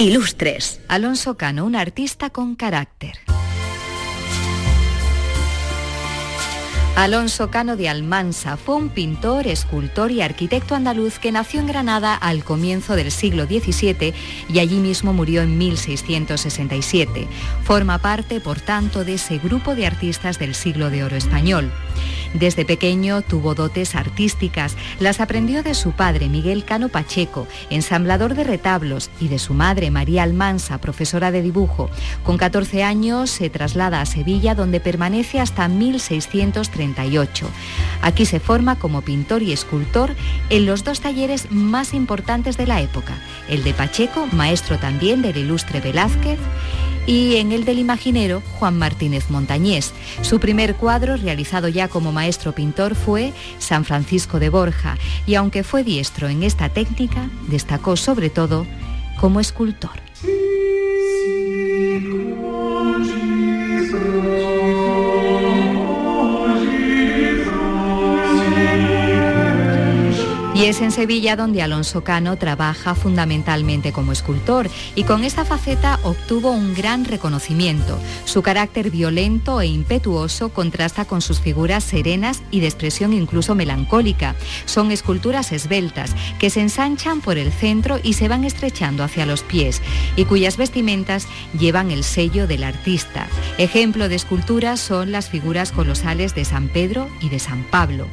Ilustres. 0.00 0.80
Alonso 0.88 1.36
Cano, 1.36 1.66
un 1.66 1.76
artista 1.76 2.30
con 2.30 2.54
carácter. 2.54 3.18
Alonso 6.96 7.50
Cano 7.50 7.76
de 7.76 7.90
Almansa 7.90 8.56
fue 8.56 8.76
un 8.76 8.88
pintor, 8.88 9.46
escultor 9.46 10.10
y 10.10 10.22
arquitecto 10.22 10.74
andaluz 10.74 11.18
que 11.18 11.32
nació 11.32 11.60
en 11.60 11.66
Granada 11.66 12.14
al 12.14 12.44
comienzo 12.44 12.96
del 12.96 13.10
siglo 13.10 13.44
XVII 13.44 14.14
y 14.48 14.58
allí 14.58 14.76
mismo 14.76 15.12
murió 15.12 15.42
en 15.42 15.58
1667. 15.58 17.28
Forma 17.64 17.98
parte, 17.98 18.40
por 18.40 18.58
tanto, 18.58 19.04
de 19.04 19.14
ese 19.14 19.36
grupo 19.36 19.74
de 19.74 19.86
artistas 19.86 20.38
del 20.38 20.54
siglo 20.54 20.88
de 20.88 21.04
oro 21.04 21.16
español. 21.16 21.70
Desde 22.34 22.64
pequeño 22.64 23.22
tuvo 23.22 23.54
dotes 23.54 23.94
artísticas, 23.94 24.76
las 25.00 25.20
aprendió 25.20 25.62
de 25.62 25.74
su 25.74 25.92
padre 25.92 26.28
Miguel 26.28 26.64
Cano 26.64 26.88
Pacheco, 26.88 27.48
ensamblador 27.70 28.34
de 28.34 28.44
retablos, 28.44 29.10
y 29.20 29.28
de 29.28 29.38
su 29.38 29.52
madre 29.54 29.90
María 29.90 30.22
Almansa, 30.22 30.78
profesora 30.78 31.30
de 31.30 31.42
dibujo. 31.42 31.90
Con 32.22 32.38
14 32.38 32.84
años 32.84 33.30
se 33.30 33.50
traslada 33.50 34.00
a 34.00 34.06
Sevilla 34.06 34.54
donde 34.54 34.80
permanece 34.80 35.40
hasta 35.40 35.66
1638. 35.68 37.46
Aquí 38.02 38.26
se 38.26 38.40
forma 38.40 38.76
como 38.76 39.02
pintor 39.02 39.42
y 39.42 39.52
escultor 39.52 40.14
en 40.50 40.66
los 40.66 40.84
dos 40.84 41.00
talleres 41.00 41.50
más 41.50 41.94
importantes 41.94 42.56
de 42.56 42.66
la 42.66 42.80
época, 42.80 43.14
el 43.48 43.64
de 43.64 43.74
Pacheco, 43.74 44.28
maestro 44.32 44.78
también 44.78 45.22
del 45.22 45.36
ilustre 45.36 45.80
Velázquez, 45.80 46.38
y 47.10 47.38
en 47.38 47.50
el 47.50 47.64
del 47.64 47.80
imaginero 47.80 48.40
Juan 48.60 48.78
Martínez 48.78 49.30
Montañés. 49.30 49.92
Su 50.22 50.38
primer 50.38 50.76
cuadro, 50.76 51.16
realizado 51.16 51.66
ya 51.66 51.88
como 51.88 52.12
maestro 52.12 52.54
pintor, 52.54 52.94
fue 52.94 53.32
San 53.58 53.84
Francisco 53.84 54.38
de 54.38 54.48
Borja, 54.48 54.96
y 55.26 55.34
aunque 55.34 55.64
fue 55.64 55.82
diestro 55.82 56.28
en 56.28 56.44
esta 56.44 56.68
técnica, 56.68 57.28
destacó 57.48 57.96
sobre 57.96 58.30
todo 58.30 58.64
como 59.18 59.40
escultor. 59.40 59.90
Y 70.60 70.66
es 70.66 70.82
en 70.82 70.92
Sevilla 70.92 71.36
donde 71.36 71.62
Alonso 71.62 72.04
Cano 72.04 72.36
trabaja 72.36 72.94
fundamentalmente 72.94 73.92
como 73.92 74.12
escultor 74.12 74.68
y 74.94 75.04
con 75.04 75.24
esta 75.24 75.46
faceta 75.46 75.98
obtuvo 76.02 76.50
un 76.50 76.74
gran 76.74 77.06
reconocimiento. 77.06 77.98
Su 78.26 78.42
carácter 78.42 78.90
violento 78.90 79.62
e 79.62 79.68
impetuoso 79.68 80.50
contrasta 80.50 81.06
con 81.06 81.22
sus 81.22 81.40
figuras 81.40 81.82
serenas 81.82 82.42
y 82.50 82.60
de 82.60 82.66
expresión 82.66 83.14
incluso 83.14 83.54
melancólica. 83.54 84.34
Son 84.66 84.92
esculturas 84.92 85.50
esbeltas 85.50 86.14
que 86.38 86.50
se 86.50 86.60
ensanchan 86.60 87.22
por 87.22 87.38
el 87.38 87.52
centro 87.52 87.98
y 88.02 88.12
se 88.12 88.28
van 88.28 88.44
estrechando 88.44 89.02
hacia 89.02 89.24
los 89.24 89.42
pies 89.42 89.80
y 90.14 90.26
cuyas 90.26 90.58
vestimentas 90.58 91.26
llevan 91.58 91.90
el 91.90 92.04
sello 92.04 92.46
del 92.46 92.64
artista. 92.64 93.28
Ejemplo 93.56 94.10
de 94.10 94.16
esculturas 94.16 94.78
son 94.78 95.10
las 95.10 95.30
figuras 95.30 95.72
colosales 95.72 96.34
de 96.34 96.44
San 96.44 96.68
Pedro 96.68 97.08
y 97.22 97.30
de 97.30 97.38
San 97.38 97.62
Pablo. 97.62 98.08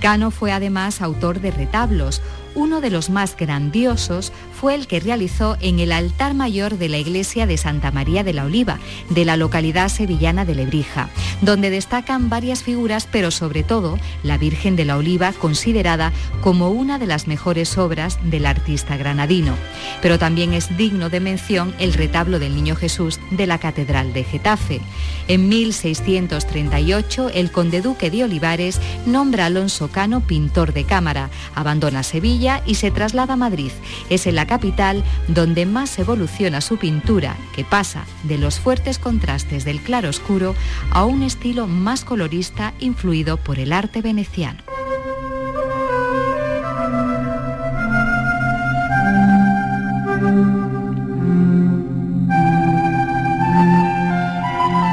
Cano 0.00 0.30
fue 0.30 0.52
además 0.52 1.02
autor 1.02 1.40
de 1.40 1.50
retablos. 1.50 2.22
Uno 2.54 2.80
de 2.80 2.90
los 2.90 3.10
más 3.10 3.36
grandiosos 3.36 4.32
fue 4.58 4.74
el 4.74 4.86
que 4.86 4.98
realizó 4.98 5.56
en 5.60 5.78
el 5.78 5.92
altar 5.92 6.34
mayor 6.34 6.78
de 6.78 6.88
la 6.88 6.98
iglesia 6.98 7.46
de 7.46 7.56
Santa 7.56 7.92
María 7.92 8.24
de 8.24 8.32
la 8.32 8.44
Oliva, 8.44 8.78
de 9.10 9.24
la 9.24 9.36
localidad 9.36 9.88
sevillana 9.88 10.44
de 10.44 10.54
Lebrija, 10.56 11.10
donde 11.42 11.70
destacan 11.70 12.28
varias 12.28 12.62
figuras, 12.62 13.06
pero 13.10 13.30
sobre 13.30 13.62
todo 13.62 13.98
la 14.22 14.38
Virgen 14.38 14.74
de 14.74 14.84
la 14.84 14.96
Oliva, 14.96 15.32
considerada 15.32 16.12
como 16.40 16.70
una 16.70 16.98
de 16.98 17.06
las 17.06 17.28
mejores 17.28 17.78
obras 17.78 18.18
del 18.24 18.46
artista 18.46 18.96
granadino. 18.96 19.54
Pero 20.02 20.18
también 20.18 20.54
es 20.54 20.76
digno 20.76 21.10
de 21.10 21.20
mención 21.20 21.74
el 21.78 21.92
retablo 21.92 22.38
del 22.38 22.54
Niño 22.54 22.74
Jesús 22.74 23.20
de 23.30 23.46
la 23.46 23.58
Catedral 23.58 24.12
de 24.12 24.24
Getafe. 24.24 24.80
En 25.28 25.48
1638, 25.48 27.30
el 27.34 27.52
conde 27.52 27.82
duque 27.82 28.10
de 28.10 28.24
Olivares 28.24 28.80
nombra 29.06 29.44
a 29.44 29.46
Alonso 29.46 29.88
Cano 29.88 30.20
pintor 30.20 30.72
de 30.72 30.84
cámara, 30.84 31.30
abandona 31.54 32.02
Sevilla 32.02 32.37
y 32.66 32.74
se 32.76 32.90
traslada 32.90 33.34
a 33.34 33.36
Madrid. 33.36 33.72
Es 34.10 34.26
en 34.26 34.36
la 34.36 34.46
capital 34.46 35.02
donde 35.26 35.66
más 35.66 35.98
evoluciona 35.98 36.60
su 36.60 36.76
pintura, 36.76 37.36
que 37.54 37.64
pasa 37.64 38.04
de 38.22 38.38
los 38.38 38.60
fuertes 38.60 38.98
contrastes 38.98 39.64
del 39.64 39.80
claroscuro 39.80 40.54
a 40.90 41.04
un 41.04 41.22
estilo 41.22 41.66
más 41.66 42.04
colorista 42.04 42.74
influido 42.78 43.38
por 43.38 43.58
el 43.58 43.72
arte 43.72 44.02
veneciano. 44.02 44.62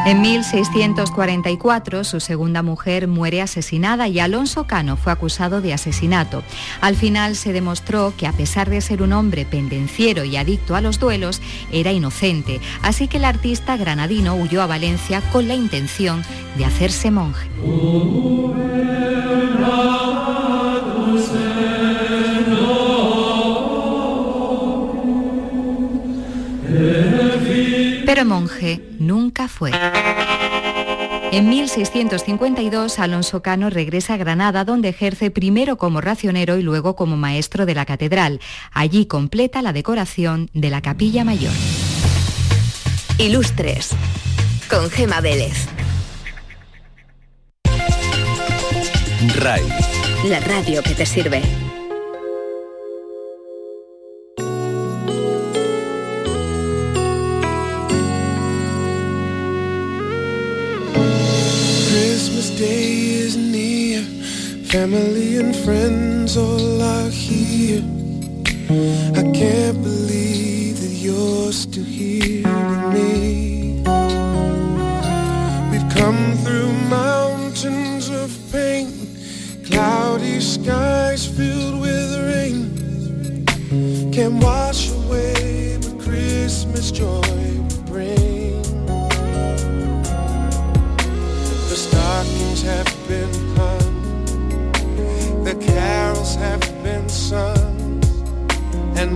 En 0.06 0.22
1644 0.22 2.04
su 2.04 2.20
segunda 2.20 2.62
mujer 2.62 3.08
muere 3.08 3.42
asesinada 3.42 4.08
y 4.08 4.20
Alonso 4.20 4.66
Cano 4.68 4.98
fue 4.98 5.12
acusado 5.12 5.62
de 5.62 5.74
asesinato. 5.74 6.44
Al 6.80 6.96
final 6.96 7.36
se 7.36 7.54
demostró 7.54 8.14
que 8.16 8.28
a 8.28 8.32
pesar 8.32 8.70
de 8.70 8.82
ser 8.82 9.02
un 9.02 9.14
hombre 9.14 9.46
pendenciero 9.46 10.24
y 10.24 10.38
adicto 10.38 10.76
a 10.76 10.82
los 10.82 11.00
duelos, 11.00 11.42
era 11.72 11.92
inocente, 11.92 12.62
así 12.84 13.08
que 13.08 13.18
el 13.18 13.26
artista 13.26 13.78
granadino 13.78 14.36
huyó 14.36 14.62
a 14.62 14.68
Valencia 14.68 15.22
con 15.32 15.48
la 15.48 15.56
intención 15.56 16.22
de 16.56 16.66
hacerse 16.66 17.10
monje. 17.10 17.50
Pero 28.16 28.30
monje 28.30 28.82
nunca 28.98 29.50
fue. 29.50 29.72
En 31.34 31.50
1652 31.50 32.98
Alonso 32.98 33.42
Cano 33.42 33.70
regresa 33.70 34.14
a 34.14 34.18
Granada 34.18 34.64
donde 34.64 34.88
ejerce 34.88 35.32
primero 35.32 35.78
como 35.78 36.00
racionero 36.00 36.58
y 36.58 36.62
luego 36.62 36.96
como 36.96 37.18
maestro 37.18 37.66
de 37.66 37.76
la 37.76 37.84
catedral. 37.84 38.40
Allí 38.72 39.06
completa 39.06 39.62
la 39.62 39.74
decoración 39.74 40.50
de 40.54 40.70
la 40.70 40.82
capilla 40.82 41.26
mayor. 41.26 41.52
Ilustres. 43.18 43.90
Con 44.70 44.90
Gema 44.90 45.20
Vélez. 45.20 45.68
RAI. 49.36 49.64
La 50.30 50.40
radio 50.40 50.82
que 50.84 50.92
te 50.92 51.06
sirve. 51.06 51.42
Family 64.76 65.38
and 65.38 65.56
friends 65.56 66.36
all 66.36 66.82
are 66.82 67.10
here. 67.10 67.82
I 69.16 69.24
can't 69.32 69.82
believe 69.82 70.82
that 70.82 70.92
you're 70.92 71.54
still 71.54 71.86
here 71.86 72.35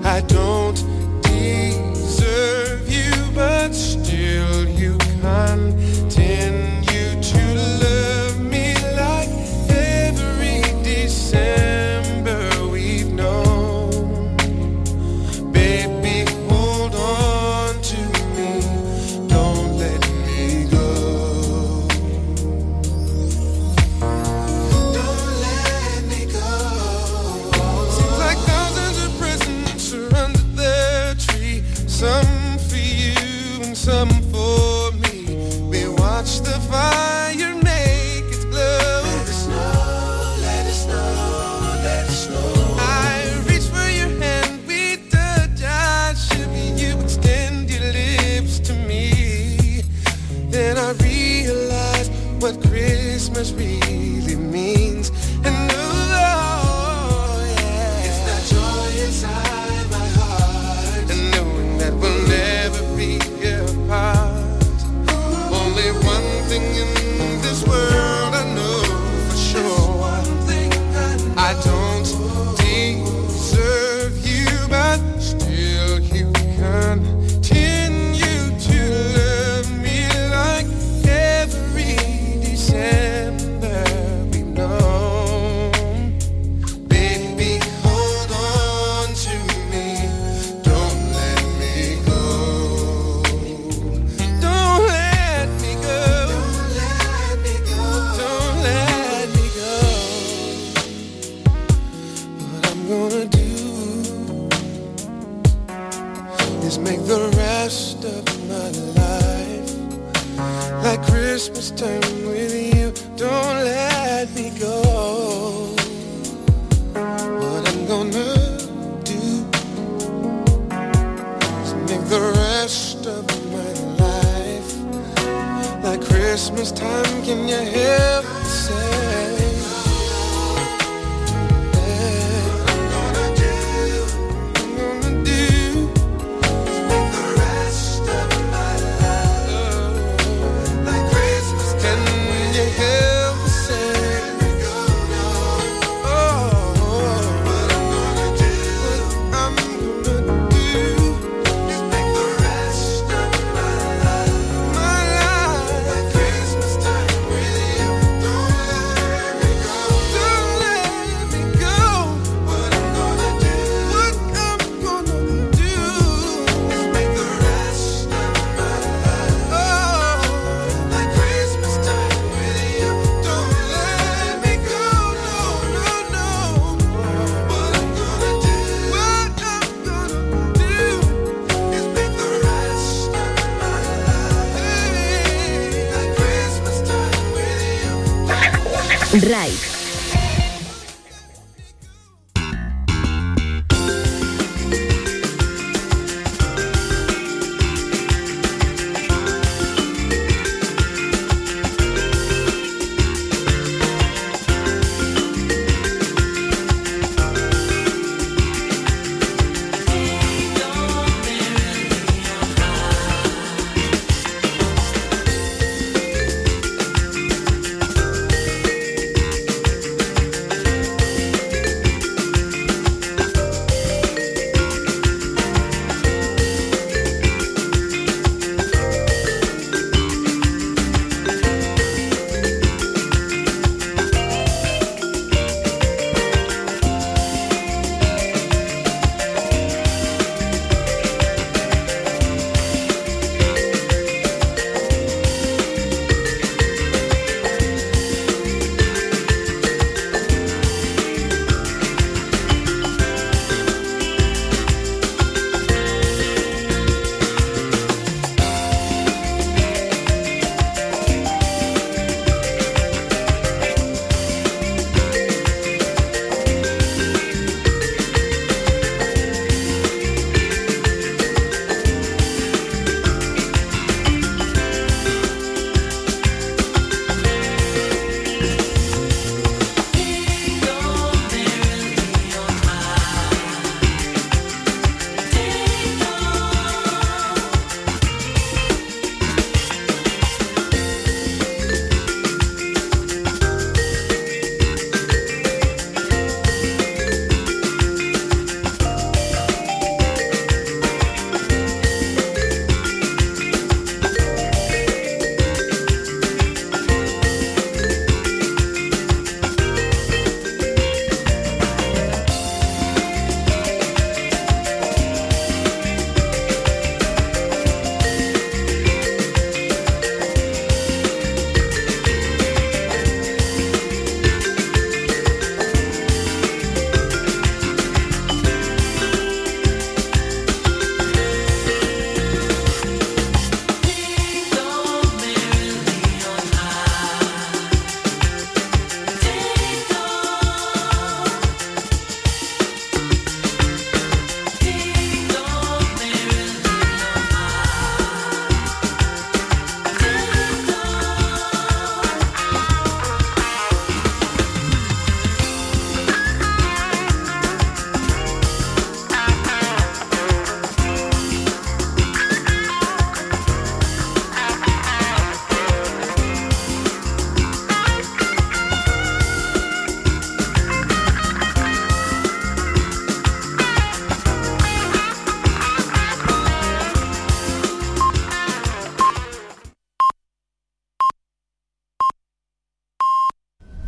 I 0.04 0.22
don't 0.22 0.69
what 52.40 52.62
Christmas 52.62 53.52
means. 53.54 54.19